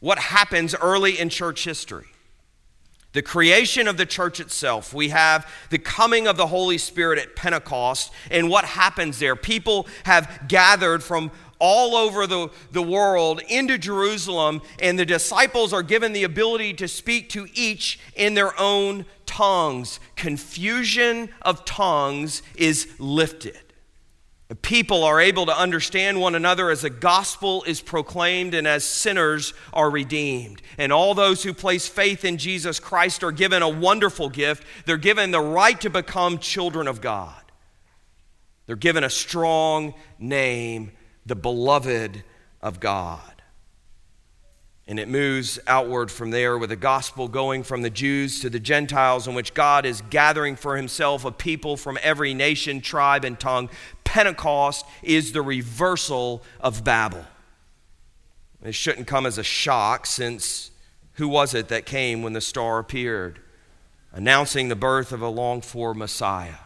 what 0.00 0.18
happens 0.18 0.74
early 0.74 1.18
in 1.18 1.28
church 1.28 1.64
history. 1.64 2.06
the 3.16 3.22
creation 3.22 3.88
of 3.88 3.96
the 3.96 4.04
church 4.04 4.40
itself. 4.40 4.92
We 4.92 5.08
have 5.08 5.50
the 5.70 5.78
coming 5.78 6.26
of 6.26 6.36
the 6.36 6.48
Holy 6.48 6.76
Spirit 6.76 7.18
at 7.18 7.34
Pentecost 7.34 8.12
and 8.30 8.50
what 8.50 8.66
happens 8.66 9.18
there. 9.18 9.34
People 9.34 9.86
have 10.04 10.42
gathered 10.48 11.02
from 11.02 11.30
all 11.58 11.96
over 11.96 12.26
the, 12.26 12.50
the 12.72 12.82
world 12.82 13.40
into 13.48 13.78
Jerusalem, 13.78 14.60
and 14.82 14.98
the 14.98 15.06
disciples 15.06 15.72
are 15.72 15.82
given 15.82 16.12
the 16.12 16.24
ability 16.24 16.74
to 16.74 16.86
speak 16.86 17.30
to 17.30 17.46
each 17.54 17.98
in 18.14 18.34
their 18.34 18.52
own 18.60 19.06
tongues. 19.24 19.98
Confusion 20.16 21.30
of 21.40 21.64
tongues 21.64 22.42
is 22.54 22.86
lifted. 22.98 23.58
People 24.62 25.02
are 25.02 25.20
able 25.20 25.46
to 25.46 25.58
understand 25.58 26.20
one 26.20 26.36
another 26.36 26.70
as 26.70 26.82
the 26.82 26.90
gospel 26.90 27.64
is 27.64 27.80
proclaimed 27.80 28.54
and 28.54 28.64
as 28.66 28.84
sinners 28.84 29.52
are 29.72 29.90
redeemed. 29.90 30.62
And 30.78 30.92
all 30.92 31.14
those 31.14 31.42
who 31.42 31.52
place 31.52 31.88
faith 31.88 32.24
in 32.24 32.38
Jesus 32.38 32.78
Christ 32.78 33.24
are 33.24 33.32
given 33.32 33.62
a 33.62 33.68
wonderful 33.68 34.28
gift. 34.28 34.64
They're 34.84 34.98
given 34.98 35.32
the 35.32 35.40
right 35.40 35.80
to 35.80 35.90
become 35.90 36.38
children 36.38 36.86
of 36.86 37.00
God. 37.00 37.42
They're 38.66 38.76
given 38.76 39.02
a 39.02 39.10
strong 39.10 39.94
name, 40.18 40.92
the 41.24 41.36
beloved 41.36 42.22
of 42.62 42.78
God. 42.78 43.35
And 44.88 45.00
it 45.00 45.08
moves 45.08 45.58
outward 45.66 46.12
from 46.12 46.30
there 46.30 46.56
with 46.56 46.70
the 46.70 46.76
gospel 46.76 47.26
going 47.26 47.64
from 47.64 47.82
the 47.82 47.90
Jews 47.90 48.40
to 48.40 48.50
the 48.50 48.60
Gentiles, 48.60 49.26
in 49.26 49.34
which 49.34 49.52
God 49.52 49.84
is 49.84 50.00
gathering 50.10 50.54
for 50.54 50.76
himself 50.76 51.24
a 51.24 51.32
people 51.32 51.76
from 51.76 51.98
every 52.02 52.34
nation, 52.34 52.80
tribe, 52.80 53.24
and 53.24 53.38
tongue. 53.38 53.68
Pentecost 54.04 54.86
is 55.02 55.32
the 55.32 55.42
reversal 55.42 56.42
of 56.60 56.84
Babel. 56.84 57.24
It 58.62 58.74
shouldn't 58.74 59.08
come 59.08 59.26
as 59.26 59.38
a 59.38 59.44
shock, 59.44 60.06
since 60.06 60.70
who 61.14 61.28
was 61.28 61.52
it 61.52 61.68
that 61.68 61.84
came 61.84 62.22
when 62.22 62.32
the 62.32 62.40
star 62.40 62.78
appeared, 62.78 63.40
announcing 64.12 64.68
the 64.68 64.76
birth 64.76 65.12
of 65.12 65.20
a 65.20 65.28
longed 65.28 65.64
for 65.64 65.94
Messiah? 65.94 66.58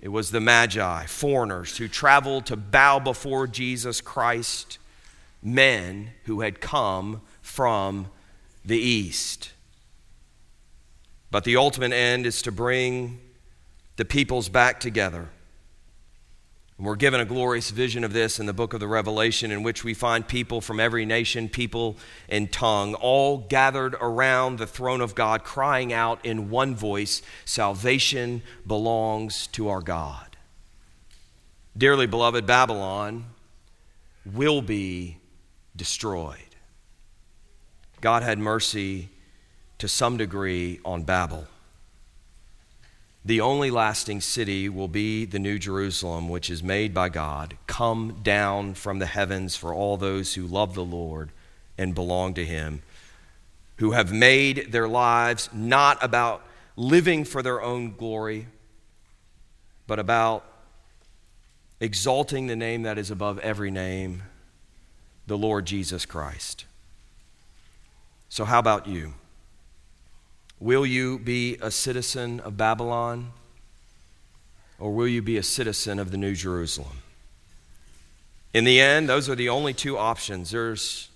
It 0.00 0.08
was 0.08 0.32
the 0.32 0.40
Magi, 0.40 1.06
foreigners 1.06 1.78
who 1.78 1.88
traveled 1.88 2.46
to 2.46 2.56
bow 2.56 2.98
before 2.98 3.46
Jesus 3.46 4.00
Christ 4.00 4.78
men 5.44 6.10
who 6.24 6.40
had 6.40 6.60
come 6.60 7.20
from 7.42 8.08
the 8.64 8.78
east. 8.78 9.52
But 11.30 11.44
the 11.44 11.56
ultimate 11.56 11.92
end 11.92 12.26
is 12.26 12.42
to 12.42 12.52
bring 12.52 13.20
the 13.96 14.04
peoples 14.04 14.48
back 14.48 14.80
together. 14.80 15.28
And 16.78 16.86
we're 16.86 16.96
given 16.96 17.20
a 17.20 17.24
glorious 17.24 17.70
vision 17.70 18.02
of 18.02 18.12
this 18.12 18.40
in 18.40 18.46
the 18.46 18.52
book 18.52 18.72
of 18.72 18.80
the 18.80 18.88
Revelation, 18.88 19.52
in 19.52 19.62
which 19.62 19.84
we 19.84 19.94
find 19.94 20.26
people 20.26 20.60
from 20.60 20.80
every 20.80 21.04
nation, 21.04 21.48
people, 21.48 21.96
and 22.28 22.50
tongue, 22.50 22.94
all 22.94 23.38
gathered 23.38 23.94
around 24.00 24.58
the 24.58 24.66
throne 24.66 25.00
of 25.00 25.14
God, 25.14 25.44
crying 25.44 25.92
out 25.92 26.24
in 26.24 26.50
one 26.50 26.74
voice 26.74 27.22
Salvation 27.44 28.42
belongs 28.66 29.46
to 29.48 29.68
our 29.68 29.80
God. 29.80 30.36
Dearly 31.76 32.06
beloved, 32.06 32.46
Babylon 32.46 33.26
will 34.24 34.62
be 34.62 35.18
destroyed. 35.76 36.38
God 38.00 38.22
had 38.22 38.38
mercy 38.38 39.08
to 39.78 39.88
some 39.88 40.16
degree 40.16 40.80
on 40.84 41.02
Babel. 41.02 41.46
The 43.24 43.40
only 43.40 43.70
lasting 43.70 44.20
city 44.20 44.68
will 44.68 44.88
be 44.88 45.24
the 45.24 45.38
New 45.38 45.58
Jerusalem, 45.58 46.28
which 46.28 46.50
is 46.50 46.62
made 46.62 46.92
by 46.92 47.08
God, 47.08 47.56
come 47.66 48.20
down 48.22 48.74
from 48.74 48.98
the 48.98 49.06
heavens 49.06 49.56
for 49.56 49.72
all 49.72 49.96
those 49.96 50.34
who 50.34 50.46
love 50.46 50.74
the 50.74 50.84
Lord 50.84 51.30
and 51.78 51.94
belong 51.94 52.34
to 52.34 52.44
Him, 52.44 52.82
who 53.76 53.92
have 53.92 54.12
made 54.12 54.72
their 54.72 54.86
lives 54.86 55.48
not 55.52 55.96
about 56.02 56.46
living 56.76 57.24
for 57.24 57.42
their 57.42 57.62
own 57.62 57.96
glory, 57.96 58.46
but 59.86 59.98
about 59.98 60.44
exalting 61.80 62.46
the 62.46 62.56
name 62.56 62.82
that 62.82 62.98
is 62.98 63.10
above 63.10 63.38
every 63.38 63.70
name 63.70 64.22
the 65.26 65.38
Lord 65.38 65.66
Jesus 65.66 66.06
Christ. 66.06 66.64
So, 68.28 68.44
how 68.44 68.58
about 68.58 68.86
you? 68.86 69.14
Will 70.60 70.86
you 70.86 71.18
be 71.18 71.56
a 71.60 71.70
citizen 71.70 72.40
of 72.40 72.56
Babylon 72.56 73.32
or 74.78 74.92
will 74.92 75.08
you 75.08 75.22
be 75.22 75.36
a 75.36 75.42
citizen 75.42 75.98
of 75.98 76.10
the 76.10 76.16
New 76.16 76.34
Jerusalem? 76.34 76.98
In 78.52 78.64
the 78.64 78.80
end, 78.80 79.08
those 79.08 79.28
are 79.28 79.34
the 79.34 79.48
only 79.48 79.72
two 79.72 79.98
options. 79.98 80.50
There's, 80.50 81.08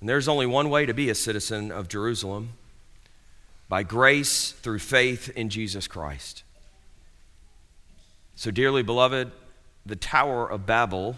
and 0.00 0.08
there's 0.08 0.28
only 0.28 0.46
one 0.46 0.70
way 0.70 0.86
to 0.86 0.94
be 0.94 1.10
a 1.10 1.14
citizen 1.14 1.70
of 1.70 1.88
Jerusalem 1.88 2.50
by 3.68 3.82
grace 3.82 4.52
through 4.52 4.78
faith 4.78 5.30
in 5.36 5.48
Jesus 5.50 5.86
Christ. 5.86 6.42
So, 8.36 8.50
dearly 8.50 8.82
beloved, 8.82 9.30
the 9.86 9.96
Tower 9.96 10.50
of 10.50 10.66
Babel 10.66 11.16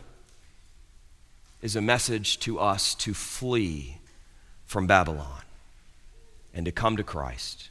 is 1.63 1.77
a 1.77 1.81
message 1.81 2.39
to 2.41 2.59
us 2.59 2.95
to 2.95 3.15
flee 3.15 3.99
from 4.65 4.87
Babylon 4.87 5.43
and 6.53 6.65
to 6.67 6.73
come 6.73 6.97
to 6.97 7.03
Christ, 7.03 7.71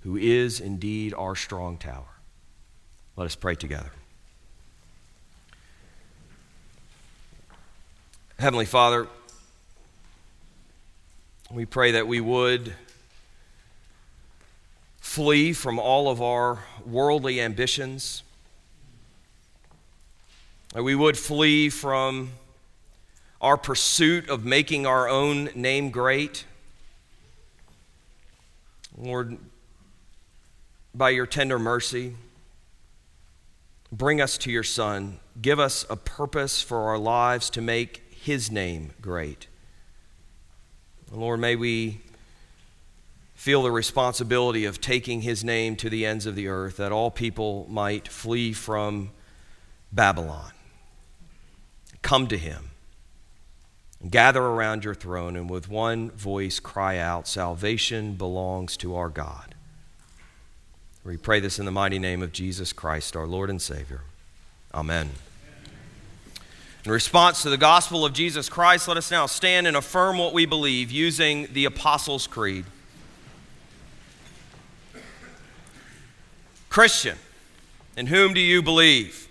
who 0.00 0.16
is 0.16 0.60
indeed 0.60 1.14
our 1.14 1.34
strong 1.36 1.76
tower. 1.76 2.18
Let 3.16 3.24
us 3.24 3.34
pray 3.34 3.54
together. 3.54 3.90
Heavenly 8.38 8.66
Father, 8.66 9.06
we 11.50 11.64
pray 11.64 11.92
that 11.92 12.08
we 12.08 12.20
would 12.20 12.74
flee 15.00 15.52
from 15.52 15.78
all 15.78 16.10
of 16.10 16.20
our 16.20 16.64
worldly 16.84 17.40
ambitions, 17.40 18.24
that 20.72 20.82
we 20.82 20.96
would 20.96 21.16
flee 21.16 21.68
from 21.68 22.30
our 23.44 23.58
pursuit 23.58 24.30
of 24.30 24.42
making 24.42 24.86
our 24.86 25.06
own 25.06 25.50
name 25.54 25.90
great. 25.90 26.46
Lord, 28.96 29.36
by 30.94 31.10
your 31.10 31.26
tender 31.26 31.58
mercy, 31.58 32.14
bring 33.92 34.18
us 34.18 34.38
to 34.38 34.50
your 34.50 34.62
Son. 34.62 35.18
Give 35.42 35.60
us 35.60 35.84
a 35.90 35.96
purpose 35.96 36.62
for 36.62 36.88
our 36.88 36.96
lives 36.96 37.50
to 37.50 37.60
make 37.60 38.02
his 38.10 38.50
name 38.50 38.92
great. 39.02 39.46
Lord, 41.12 41.38
may 41.38 41.54
we 41.54 42.00
feel 43.34 43.62
the 43.62 43.70
responsibility 43.70 44.64
of 44.64 44.80
taking 44.80 45.20
his 45.20 45.44
name 45.44 45.76
to 45.76 45.90
the 45.90 46.06
ends 46.06 46.24
of 46.24 46.34
the 46.34 46.48
earth, 46.48 46.78
that 46.78 46.92
all 46.92 47.10
people 47.10 47.66
might 47.68 48.08
flee 48.08 48.54
from 48.54 49.10
Babylon. 49.92 50.52
Come 52.00 52.26
to 52.28 52.38
him 52.38 52.70
gather 54.10 54.42
around 54.42 54.84
your 54.84 54.94
throne 54.94 55.36
and 55.36 55.48
with 55.48 55.68
one 55.68 56.10
voice 56.10 56.60
cry 56.60 56.98
out, 56.98 57.26
Salvation 57.26 58.14
belongs 58.14 58.76
to 58.78 58.96
our 58.96 59.08
God. 59.08 59.54
We 61.04 61.16
pray 61.16 61.40
this 61.40 61.58
in 61.58 61.66
the 61.66 61.70
mighty 61.70 61.98
name 61.98 62.22
of 62.22 62.32
Jesus 62.32 62.72
Christ, 62.72 63.14
our 63.14 63.26
Lord 63.26 63.50
and 63.50 63.60
Savior. 63.60 64.00
Amen. 64.72 65.10
In 66.84 66.90
response 66.90 67.42
to 67.42 67.50
the 67.50 67.56
gospel 67.56 68.04
of 68.04 68.12
Jesus 68.12 68.48
Christ, 68.48 68.88
let 68.88 68.96
us 68.98 69.10
now 69.10 69.24
stand 69.24 69.66
and 69.66 69.76
affirm 69.76 70.18
what 70.18 70.34
we 70.34 70.44
believe 70.44 70.90
using 70.90 71.48
the 71.52 71.64
Apostles' 71.64 72.26
Creed. 72.26 72.64
Christian, 76.68 77.16
in 77.96 78.08
whom 78.08 78.34
do 78.34 78.40
you 78.40 78.60
believe? 78.60 79.23